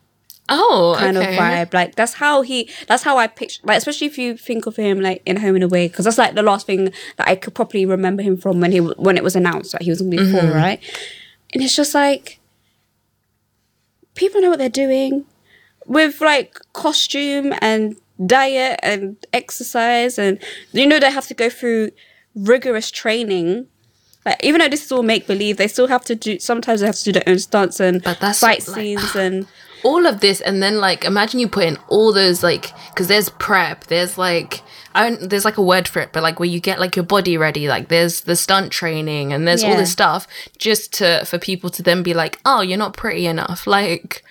oh, 0.53 0.95
kind 0.99 1.17
okay. 1.17 1.35
of 1.35 1.41
vibe. 1.41 1.75
Like 1.75 1.95
that's 1.95 2.15
how 2.15 2.43
he, 2.43 2.69
that's 2.89 3.03
how 3.03 3.17
I 3.19 3.27
picture. 3.27 3.61
Like 3.65 3.79
especially 3.79 4.07
if 4.07 4.19
you 4.19 4.37
think 4.37 4.67
of 4.67 4.77
him 4.77 5.01
like 5.01 5.23
in 5.27 5.37
Home 5.39 5.55
and 5.57 5.65
Away, 5.65 5.89
because 5.89 6.05
that's 6.05 6.19
like 6.19 6.35
the 6.35 6.43
last 6.43 6.67
thing 6.67 6.93
that 7.17 7.29
I 7.29 7.35
could 7.37 7.55
properly 7.55 7.87
remember 7.87 8.23
him 8.23 8.37
from 8.37 8.61
when 8.61 8.73
he 8.73 8.79
when 8.79 9.17
it 9.17 9.25
was 9.25 9.35
announced 9.37 9.73
that 9.73 9.83
he 9.83 9.91
was 9.91 10.01
gonna 10.01 10.11
be 10.11 10.19
Mm-hmm. 10.19 10.39
Thor, 10.39 10.51
right? 10.55 10.81
And 11.53 11.63
it's 11.63 11.75
just 11.77 11.95
like 11.95 12.39
people 14.15 14.41
know 14.41 14.51
what 14.51 14.59
they're 14.59 14.69
doing 14.69 15.25
with 15.87 16.21
like 16.21 16.59
costume 16.73 17.53
and 17.61 17.97
diet 18.25 18.79
and 18.83 19.17
exercise 19.33 20.19
and 20.19 20.39
you 20.73 20.87
know 20.87 21.01
they 21.01 21.11
have 21.11 21.27
to 21.27 21.35
go 21.35 21.49
through 21.51 21.91
rigorous 22.37 22.91
training 22.91 23.67
like 24.25 24.37
even 24.45 24.61
though 24.61 24.69
this 24.69 24.85
is 24.85 24.93
all 24.93 25.03
make 25.03 25.27
believe 25.27 25.57
they 25.57 25.67
still 25.67 25.89
have 25.89 26.05
to 26.05 26.15
do 26.15 26.39
sometimes 26.39 26.81
they 26.81 26.87
have 26.87 26.95
to 26.95 27.05
do 27.05 27.13
their 27.13 27.25
own 27.27 27.39
stunts 27.39 27.81
and 27.81 28.03
But 28.03 28.21
that's 28.21 28.39
fight 28.39 28.67
like- 28.69 28.77
scenes 28.77 29.17
and 29.17 29.47
all 29.85 30.07
of 30.07 30.21
this 30.21 30.41
and 30.41 30.63
then 30.63 30.79
like 30.79 31.05
imagine 31.05 31.41
you 31.41 31.49
put 31.49 31.65
in 31.65 31.77
all 31.89 32.13
those 32.13 32.43
like 32.43 32.73
because 32.91 33.09
there's 33.09 33.29
prep 33.31 33.85
there's 33.85 34.17
like 34.17 34.63
I 34.95 35.09
don't, 35.09 35.31
there's 35.31 35.45
like 35.45 35.57
a 35.57 35.63
word 35.63 35.89
for 35.89 36.01
it 36.01 36.13
but 36.13 36.23
like 36.23 36.39
where 36.39 36.49
you 36.49 36.61
get 36.61 36.79
like 36.79 36.97
your 36.97 37.05
body 37.05 37.37
ready 37.37 37.69
like 37.69 37.89
there's 37.89 38.23
the 38.23 38.37
stunt 38.37 38.73
training 38.73 39.33
and 39.33 39.47
there's 39.47 39.65
all 39.65 39.77
this 39.77 39.93
stuff 39.93 40.27
just 40.59 40.93
to 40.95 41.25
for 41.25 41.39
people 41.39 41.71
to 41.71 41.83
then 41.83 42.03
be 42.03 42.15
like 42.15 42.39
oh 42.45 42.61
you're 42.61 42.79
not 42.79 42.97
pretty 42.97 43.27
enough 43.27 43.67
like 43.67 44.23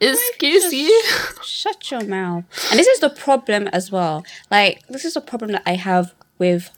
excuse 0.00 0.72
you. 0.72 1.02
shut 1.42 1.90
your 1.90 2.04
mouth. 2.04 2.44
And 2.70 2.78
this 2.78 2.86
is 2.86 3.00
the 3.00 3.10
problem 3.10 3.68
as 3.68 3.90
well. 3.90 4.24
Like 4.50 4.86
this 4.88 5.04
is 5.04 5.16
a 5.16 5.20
problem 5.20 5.52
that 5.52 5.62
i 5.66 5.74
have 5.74 6.14
with 6.38 6.70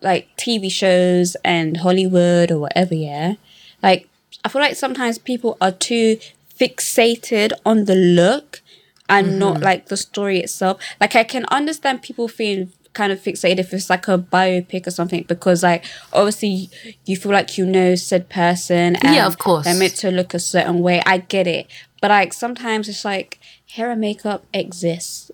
like 0.00 0.28
tv 0.36 0.70
shows 0.70 1.36
and 1.44 1.78
hollywood 1.78 2.50
or 2.50 2.58
whatever 2.58 2.94
yeah? 2.94 3.34
Like 3.82 4.08
i 4.44 4.48
feel 4.48 4.60
like 4.62 4.76
sometimes 4.76 5.18
people 5.18 5.56
are 5.60 5.72
too 5.72 6.18
fixated 6.58 7.52
on 7.64 7.84
the 7.84 7.94
look 7.94 8.62
and 9.08 9.38
not 9.38 9.54
mm-hmm. 9.54 9.64
like 9.64 9.86
the 9.86 9.96
story 9.96 10.40
itself. 10.40 10.80
Like 11.00 11.14
i 11.14 11.24
can 11.24 11.44
understand 11.46 12.02
people 12.02 12.28
feeling 12.28 12.72
kind 12.92 13.12
of 13.12 13.20
fixated 13.20 13.58
if 13.58 13.74
it's 13.74 13.90
like 13.90 14.08
a 14.08 14.16
biopic 14.16 14.86
or 14.86 14.90
something 14.90 15.22
because 15.28 15.62
like 15.62 15.84
obviously 16.14 16.70
you 17.04 17.14
feel 17.14 17.30
like 17.30 17.58
you 17.58 17.66
know 17.66 17.94
said 17.94 18.26
person 18.30 18.96
and 18.96 19.14
Yeah, 19.14 19.26
of 19.26 19.36
course. 19.36 19.66
they're 19.66 19.78
meant 19.78 19.96
to 19.96 20.10
look 20.10 20.32
a 20.32 20.38
certain 20.38 20.80
way. 20.80 21.02
I 21.04 21.18
get 21.18 21.46
it. 21.46 21.66
But 22.00 22.10
like 22.10 22.32
sometimes 22.32 22.88
it's 22.88 23.04
like 23.04 23.38
hair 23.68 23.90
and 23.90 24.00
makeup 24.00 24.46
exists. 24.54 25.30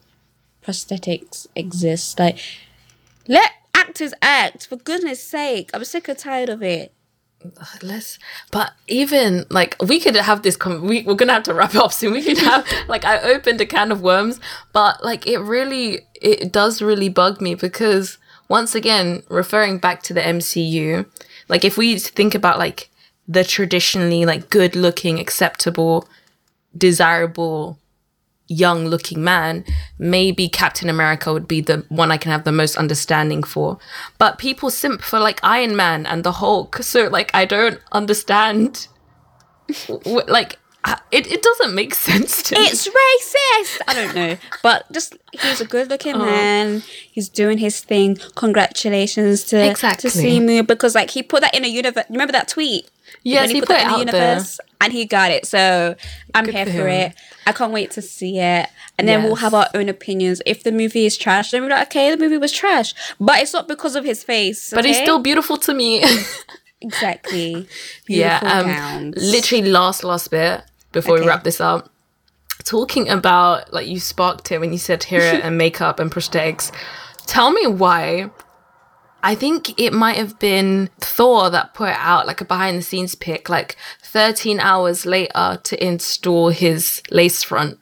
Prosthetics 0.65 1.47
exist. 1.55 2.19
Like 2.19 2.39
let 3.29 3.53
actors 3.75 4.13
act 4.21 4.67
for 4.67 4.77
goodness 4.77 5.23
sake. 5.23 5.71
I'm 5.73 5.85
sick 5.85 6.09
and 6.09 6.19
tired 6.19 6.49
of 6.49 6.63
it 6.63 6.93
Let's, 7.83 8.19
but 8.51 8.73
even 8.89 9.45
like 9.51 9.77
we 9.81 10.01
could 10.01 10.15
have 10.15 10.43
this. 10.43 10.57
Com- 10.57 10.83
we, 10.87 11.03
we're 11.03 11.15
gonna 11.15 11.33
have 11.33 11.43
to 11.45 11.55
wrap 11.55 11.75
up 11.75 11.93
soon. 11.93 12.13
We 12.13 12.23
could 12.23 12.39
have 12.39 12.67
like 12.89 13.05
I 13.05 13.19
opened 13.21 13.61
a 13.61 13.67
can 13.67 13.93
of 13.93 14.03
worms, 14.03 14.41
but 14.73 15.05
like 15.05 15.27
it 15.27 15.39
really, 15.39 16.07
it 16.15 16.53
does 16.53 16.83
really 16.83 17.09
bug 17.09 17.41
me 17.41 17.55
because 17.55 18.19
once 18.49 18.75
again, 18.75 19.23
referring 19.29 19.79
back 19.79 20.03
to 20.05 20.15
the 20.15 20.21
MCU, 20.21 21.07
like 21.49 21.65
if 21.65 21.77
we 21.77 21.99
think 21.99 22.35
about 22.35 22.59
like 22.59 22.91
the 23.27 23.45
traditionally 23.45 24.25
like 24.25 24.51
good 24.51 24.77
looking, 24.77 25.19
acceptable, 25.19 26.09
desirable 26.77 27.79
young 28.49 28.87
looking 28.87 29.23
man, 29.25 29.65
maybe 29.99 30.49
Captain 30.49 30.89
America 30.89 31.33
would 31.33 31.49
be 31.49 31.61
the 31.61 31.85
one 31.89 32.11
I 32.11 32.17
can 32.19 32.31
have 32.33 32.45
the 32.45 32.53
most 32.53 32.77
understanding 32.77 33.43
for. 33.43 33.79
But 34.19 34.39
people 34.39 34.71
simp 34.71 35.03
for 35.03 35.19
like 35.19 35.41
Iron 35.43 35.75
Man 35.77 36.05
and 36.07 36.23
the 36.25 36.33
Hulk, 36.33 36.77
so 36.83 37.09
like 37.09 37.31
I 37.35 37.45
don't 37.45 37.81
understand. 37.93 38.89
like 40.29 40.59
it, 41.13 41.31
it 41.31 41.43
doesn't 41.43 41.75
make 41.77 41.95
sense 41.95 42.43
to 42.43 42.57
me. 42.57 42.63
it's 42.63 42.89
racist 42.89 43.79
i 43.87 43.95
don't 43.95 44.15
know 44.17 44.37
but 44.65 44.85
just 44.91 45.17
he's 45.41 45.61
a 45.61 45.65
good 45.65 45.89
looking 45.89 46.17
Uh-huh. 46.17 46.25
man 46.25 46.83
he's 47.13 47.29
doing 47.29 47.59
his 47.59 47.79
thing 47.81 48.17
congratulations 48.35 49.45
to 49.45 49.65
Exactly. 49.71 50.11
to 50.11 50.19
Simu 50.19 50.67
because 50.67 50.97
like 50.97 51.11
he 51.11 51.23
put 51.23 51.41
that 51.43 51.55
in 51.55 51.65
a 51.65 51.69
universe 51.69 52.05
remember 52.11 52.33
that 52.33 52.49
tweet 52.49 52.91
Yes, 53.23 53.49
When 53.49 53.57
he 53.57 53.61
put 53.61 53.71
it 53.71 53.83
in 53.83 53.87
out 53.89 54.07
there. 54.11 54.43
and 54.81 54.93
he 54.93 55.05
got 55.05 55.31
it 55.31 55.47
so 55.47 55.95
i'm 56.35 56.45
Good 56.45 56.55
here 56.55 56.67
for 56.67 56.89
it 56.89 57.15
i 57.47 57.53
can't 57.53 57.73
wait 57.73 57.91
to 57.93 58.03
see 58.03 58.39
it 58.39 58.69
and 58.99 59.07
then 59.07 59.23
we'll 59.23 59.37
have 59.37 59.55
our 59.55 59.69
own 59.75 59.89
opinions 59.89 60.43
if 60.45 60.63
the 60.65 60.73
movie 60.73 61.07
is 61.07 61.17
trash 61.17 61.51
then 61.51 61.63
we're 61.63 61.69
like 61.71 61.89
okay 61.89 62.11
the 62.11 62.17
movie 62.17 62.39
was 62.39 62.51
trash 62.53 62.95
but 63.21 63.39
it's 63.41 63.53
not 63.53 63.69
because 63.69 63.95
of 63.97 64.05
his 64.05 64.25
face 64.25 64.71
but 64.71 64.85
he's 64.85 64.97
still 64.97 65.19
beautiful 65.21 65.57
to 65.59 65.73
me. 65.75 66.03
exactly 66.81 67.69
yeah, 68.09 68.41
Beautiful 68.41 68.71
um, 68.71 69.11
literally 69.17 69.71
last 69.71 70.03
last 70.05 70.31
bit 70.31 70.63
before 70.91 71.19
we 71.21 71.27
wrap 71.27 71.45
this 71.45 71.61
up. 71.61 71.89
Talking 72.65 73.09
about 73.09 73.73
like 73.73 73.87
you 73.87 73.99
sparked 73.99 74.51
it 74.53 74.59
when 74.59 74.73
you 74.73 74.79
said 74.79 75.03
hair 75.05 75.41
and 75.45 75.57
makeup 75.57 75.99
and 76.01 76.11
prosthetics. 76.11 76.71
Tell 77.27 77.51
me 77.51 77.67
why. 77.67 78.31
I 79.23 79.35
think 79.37 79.79
it 79.81 79.93
might 79.93 80.17
have 80.17 80.39
been 80.39 80.91
Thor 81.01 81.49
that 81.51 81.75
put 81.75 81.91
out 81.97 82.27
like 82.27 82.41
a 82.41 82.45
behind 82.45 82.79
the 82.79 82.83
scenes 82.83 83.15
pic, 83.15 83.49
like 83.49 83.77
13 84.03 84.59
hours 84.59 85.07
later 85.07 85.61
to 85.63 85.85
install 85.85 86.49
his 86.49 87.03
lace 87.11 87.43
front. 87.43 87.79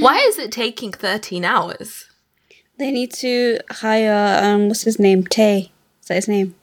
Why 0.00 0.18
is 0.18 0.38
it 0.38 0.52
taking 0.52 0.92
13 0.92 1.44
hours? 1.44 2.06
They 2.78 2.90
need 2.90 3.12
to 3.14 3.58
hire 3.70 4.42
um 4.42 4.68
what's 4.68 4.82
his 4.82 4.98
name? 4.98 5.24
Tay. 5.24 5.70
Is 6.00 6.08
that 6.08 6.14
his 6.14 6.28
name? 6.28 6.54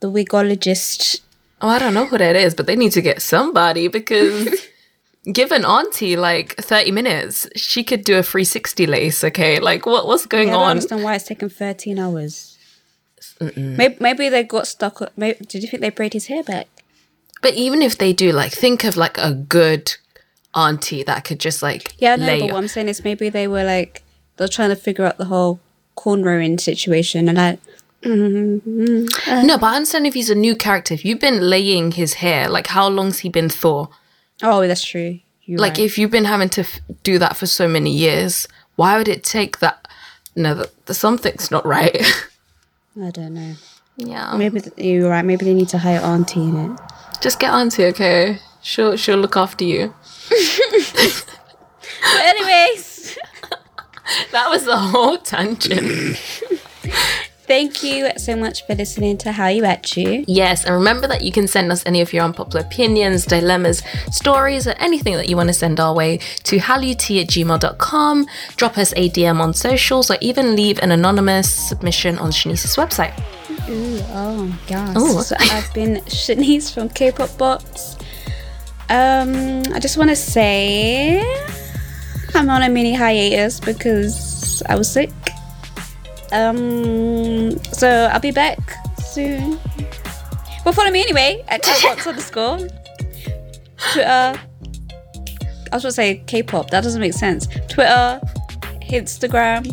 The 0.00 0.10
wigologist. 0.10 1.20
Oh, 1.60 1.68
I 1.68 1.78
don't 1.78 1.94
know 1.94 2.06
who 2.06 2.18
that 2.18 2.36
is, 2.36 2.54
but 2.54 2.66
they 2.66 2.76
need 2.76 2.92
to 2.92 3.02
get 3.02 3.20
somebody 3.22 3.88
because 3.88 4.48
give 5.32 5.52
an 5.52 5.64
auntie 5.64 6.16
like 6.16 6.54
30 6.56 6.90
minutes. 6.92 7.48
She 7.56 7.82
could 7.84 8.04
do 8.04 8.18
a 8.18 8.22
360 8.22 8.86
lace, 8.86 9.24
okay? 9.24 9.58
Like, 9.60 9.86
what 9.86 10.06
what's 10.06 10.26
going 10.26 10.48
Yeah, 10.48 10.54
I 10.54 10.56
don't 10.58 10.64
on? 10.64 10.70
understand 10.72 11.02
why 11.02 11.14
it's 11.16 11.24
taken 11.24 11.48
13 11.48 11.98
hours. 11.98 12.55
Maybe, 13.40 13.96
maybe 14.00 14.28
they 14.28 14.42
got 14.44 14.66
stuck. 14.66 15.00
Maybe, 15.16 15.44
did 15.44 15.62
you 15.62 15.68
think 15.68 15.80
they 15.82 15.90
braid 15.90 16.12
his 16.14 16.26
hair 16.26 16.42
back? 16.42 16.68
But 17.42 17.54
even 17.54 17.82
if 17.82 17.98
they 17.98 18.12
do, 18.12 18.32
like, 18.32 18.52
think 18.52 18.82
of 18.84 18.96
like 18.96 19.18
a 19.18 19.32
good 19.32 19.94
auntie 20.54 21.02
that 21.02 21.22
could 21.24 21.38
just 21.38 21.62
like 21.62 21.92
Yeah, 21.98 22.16
No, 22.16 22.26
know, 22.26 22.32
lay 22.32 22.40
but 22.40 22.52
what 22.52 22.58
I'm 22.58 22.68
saying 22.68 22.88
is 22.88 23.04
maybe 23.04 23.28
they 23.28 23.46
were 23.46 23.62
like, 23.64 24.02
they're 24.36 24.48
trying 24.48 24.70
to 24.70 24.76
figure 24.76 25.04
out 25.04 25.18
the 25.18 25.26
whole 25.26 25.60
cornrowing 25.96 26.58
situation 26.60 27.28
and 27.28 27.36
like, 27.38 27.58
mm-hmm. 28.02 29.46
No, 29.46 29.58
but 29.58 29.66
I 29.66 29.76
understand 29.76 30.06
if 30.06 30.14
he's 30.14 30.30
a 30.30 30.34
new 30.34 30.56
character. 30.56 30.94
If 30.94 31.04
you've 31.04 31.20
been 31.20 31.40
laying 31.50 31.92
his 31.92 32.14
hair, 32.14 32.48
like 32.48 32.68
how 32.68 32.88
long's 32.88 33.18
he 33.20 33.28
been 33.28 33.48
Thor? 33.48 33.90
oh, 34.42 34.66
that's 34.66 34.84
true. 34.84 35.20
You're 35.44 35.58
Like 35.58 35.72
right. 35.74 35.80
if 35.80 35.96
you've 35.98 36.10
been 36.10 36.24
having 36.24 36.48
to 36.50 36.62
f- 36.62 36.80
do 37.02 37.18
that 37.18 37.36
for 37.36 37.46
so 37.46 37.68
many 37.68 37.90
years, 37.90 38.48
why 38.76 38.98
would 38.98 39.08
it 39.08 39.22
take 39.24 39.58
that? 39.60 39.86
No, 40.34 40.54
the, 40.54 40.70
the, 40.86 40.94
something's 40.94 41.50
not 41.50 41.64
right. 41.64 41.96
I 43.02 43.10
don't 43.10 43.34
know. 43.34 43.54
yeah, 43.96 44.34
Maybe 44.36 44.60
th- 44.60 44.74
you're 44.78 45.10
right. 45.10 45.24
Maybe 45.24 45.44
they 45.44 45.54
need 45.54 45.68
to 45.70 45.78
hire 45.78 46.00
auntie 46.00 46.40
in 46.42 46.56
it. 46.72 46.80
just 47.20 47.38
get 47.38 47.52
auntie, 47.52 47.84
okay? 47.86 48.38
She'll 48.62 48.96
she'll 48.96 49.18
look 49.18 49.36
after 49.36 49.64
you. 49.64 49.94
Anyways, 52.04 53.18
That 54.32 54.48
was 54.50 54.64
the 54.64 54.76
whole 54.76 55.18
tangent. 55.18 56.16
thank 57.46 57.82
you 57.82 58.10
so 58.16 58.36
much 58.36 58.66
for 58.66 58.74
listening 58.74 59.16
to 59.18 59.32
Holla 59.32 59.68
At 59.68 59.96
You. 59.96 60.24
Yes, 60.26 60.64
and 60.64 60.74
remember 60.74 61.06
that 61.08 61.22
you 61.22 61.32
can 61.32 61.46
send 61.46 61.70
us 61.72 61.84
any 61.86 62.00
of 62.00 62.12
your 62.12 62.24
unpopular 62.24 62.64
opinions, 62.64 63.24
dilemmas, 63.24 63.82
stories, 64.10 64.66
or 64.66 64.72
anything 64.78 65.14
that 65.14 65.28
you 65.28 65.36
want 65.36 65.48
to 65.48 65.54
send 65.54 65.80
our 65.80 65.94
way 65.94 66.18
to 66.44 66.58
hallut 66.58 67.20
at 67.20 67.28
gmail.com, 67.28 68.26
drop 68.56 68.78
us 68.78 68.92
a 68.96 69.08
DM 69.10 69.40
on 69.40 69.54
socials, 69.54 70.10
or 70.10 70.16
even 70.20 70.56
leave 70.56 70.78
an 70.80 70.90
anonymous 70.92 71.50
submission 71.50 72.18
on 72.18 72.30
Shanice's 72.30 72.76
website. 72.76 73.16
Ooh, 73.68 74.00
oh 74.10 74.58
gosh. 74.66 74.96
Ooh. 74.96 75.22
So 75.22 75.36
I've 75.38 75.72
been 75.74 75.96
Shanice 76.06 76.72
from 76.72 76.88
K-pop 76.88 77.36
Box. 77.38 77.96
Um, 78.88 79.62
I 79.72 79.80
just 79.80 79.96
want 79.96 80.10
to 80.10 80.16
say 80.16 81.20
I'm 82.34 82.48
on 82.50 82.62
a 82.62 82.68
mini 82.68 82.94
hiatus 82.94 83.58
because 83.58 84.62
I 84.68 84.76
was 84.76 84.90
sick. 84.90 85.10
Um, 86.36 87.58
so 87.72 87.88
I'll 88.12 88.20
be 88.20 88.30
back 88.30 88.58
soon. 88.98 89.58
But 90.64 90.74
follow 90.74 90.90
me 90.90 91.00
anyway 91.02 91.44
at 91.48 91.62
K-pop 91.62 92.06
underscore 92.06 92.58
Twitter. 93.92 94.08
I 94.08 94.38
was 95.72 95.82
going 95.82 95.90
to 95.90 95.92
say 95.92 96.22
K-pop. 96.26 96.70
That 96.70 96.82
doesn't 96.82 97.00
make 97.00 97.14
sense. 97.14 97.46
Twitter, 97.68 98.20
Instagram, 98.90 99.64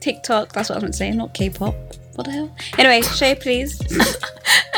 TikTok. 0.00 0.52
That's 0.52 0.70
what 0.70 0.82
I'm 0.82 0.92
saying. 0.92 1.16
Not 1.16 1.34
K-pop. 1.34 1.74
What 2.14 2.24
the 2.24 2.32
hell? 2.32 2.56
Anyway, 2.78 3.02
Shay, 3.02 3.34
please. 3.34 3.80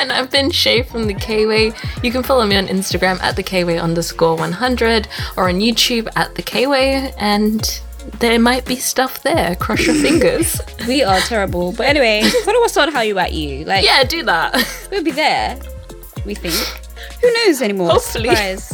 And 0.01 0.11
I've 0.13 0.31
been 0.31 0.51
Shay 0.51 0.83
from 0.83 1.07
the 1.07 1.13
K-Way. 1.13 1.73
You 2.03 2.11
can 2.11 2.23
follow 2.23 2.47
me 2.47 2.57
on 2.57 2.69
Instagram 2.69 3.21
at 3.21 3.37
the 3.37 3.43
K-Way 3.43 3.79
underscore 3.79 4.35
100 4.35 5.07
or 5.37 5.51
on 5.51 5.57
YouTube 5.57 6.09
at 6.17 6.35
the 6.37 6.43
K-Way. 6.43 7.13
And 7.19 7.83
there 8.21 8.39
might 8.39 8.65
be 8.65 8.77
stuff 8.77 9.23
there. 9.23 9.57
Cross 9.57 9.87
your 9.87 9.95
fingers. 9.97 10.61
We 10.89 11.03
are 11.05 11.21
terrible. 11.21 11.73
But 11.73 11.87
anyway, 11.87 12.23
follow 12.45 12.65
us 12.65 12.77
on 12.77 12.91
Holla 12.91 13.23
At 13.23 13.33
You. 13.35 13.65
Like, 13.65 13.85
yeah, 13.85 14.03
do 14.03 14.23
that. 14.25 14.89
we'll 14.91 15.05
be 15.05 15.11
there, 15.11 15.59
we 16.25 16.35
think. 16.35 16.55
Who 17.21 17.33
knows 17.35 17.61
anymore? 17.63 17.91
Hopefully. 17.91 18.31
Surprise. 18.31 18.73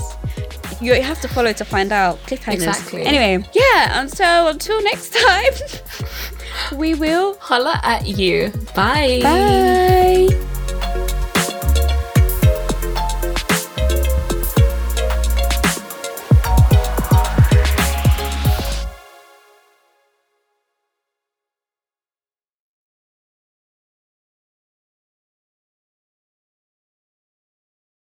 You 0.81 0.95
have 1.03 1.21
to 1.23 1.29
follow 1.29 1.53
to 1.53 1.65
find 1.65 1.91
out. 1.91 2.19
Cliffhangers. 2.27 2.53
Exactly. 2.69 3.03
Anyway, 3.03 3.49
yeah, 3.55 3.99
and 4.01 4.11
so 4.11 4.49
until 4.49 4.81
next 4.85 5.15
time, 5.15 5.53
we 6.79 6.95
will. 6.95 7.37
Holla 7.41 7.81
at 7.83 8.07
you. 8.07 8.53
Bye. 8.75 9.21
Bye. 9.23 10.56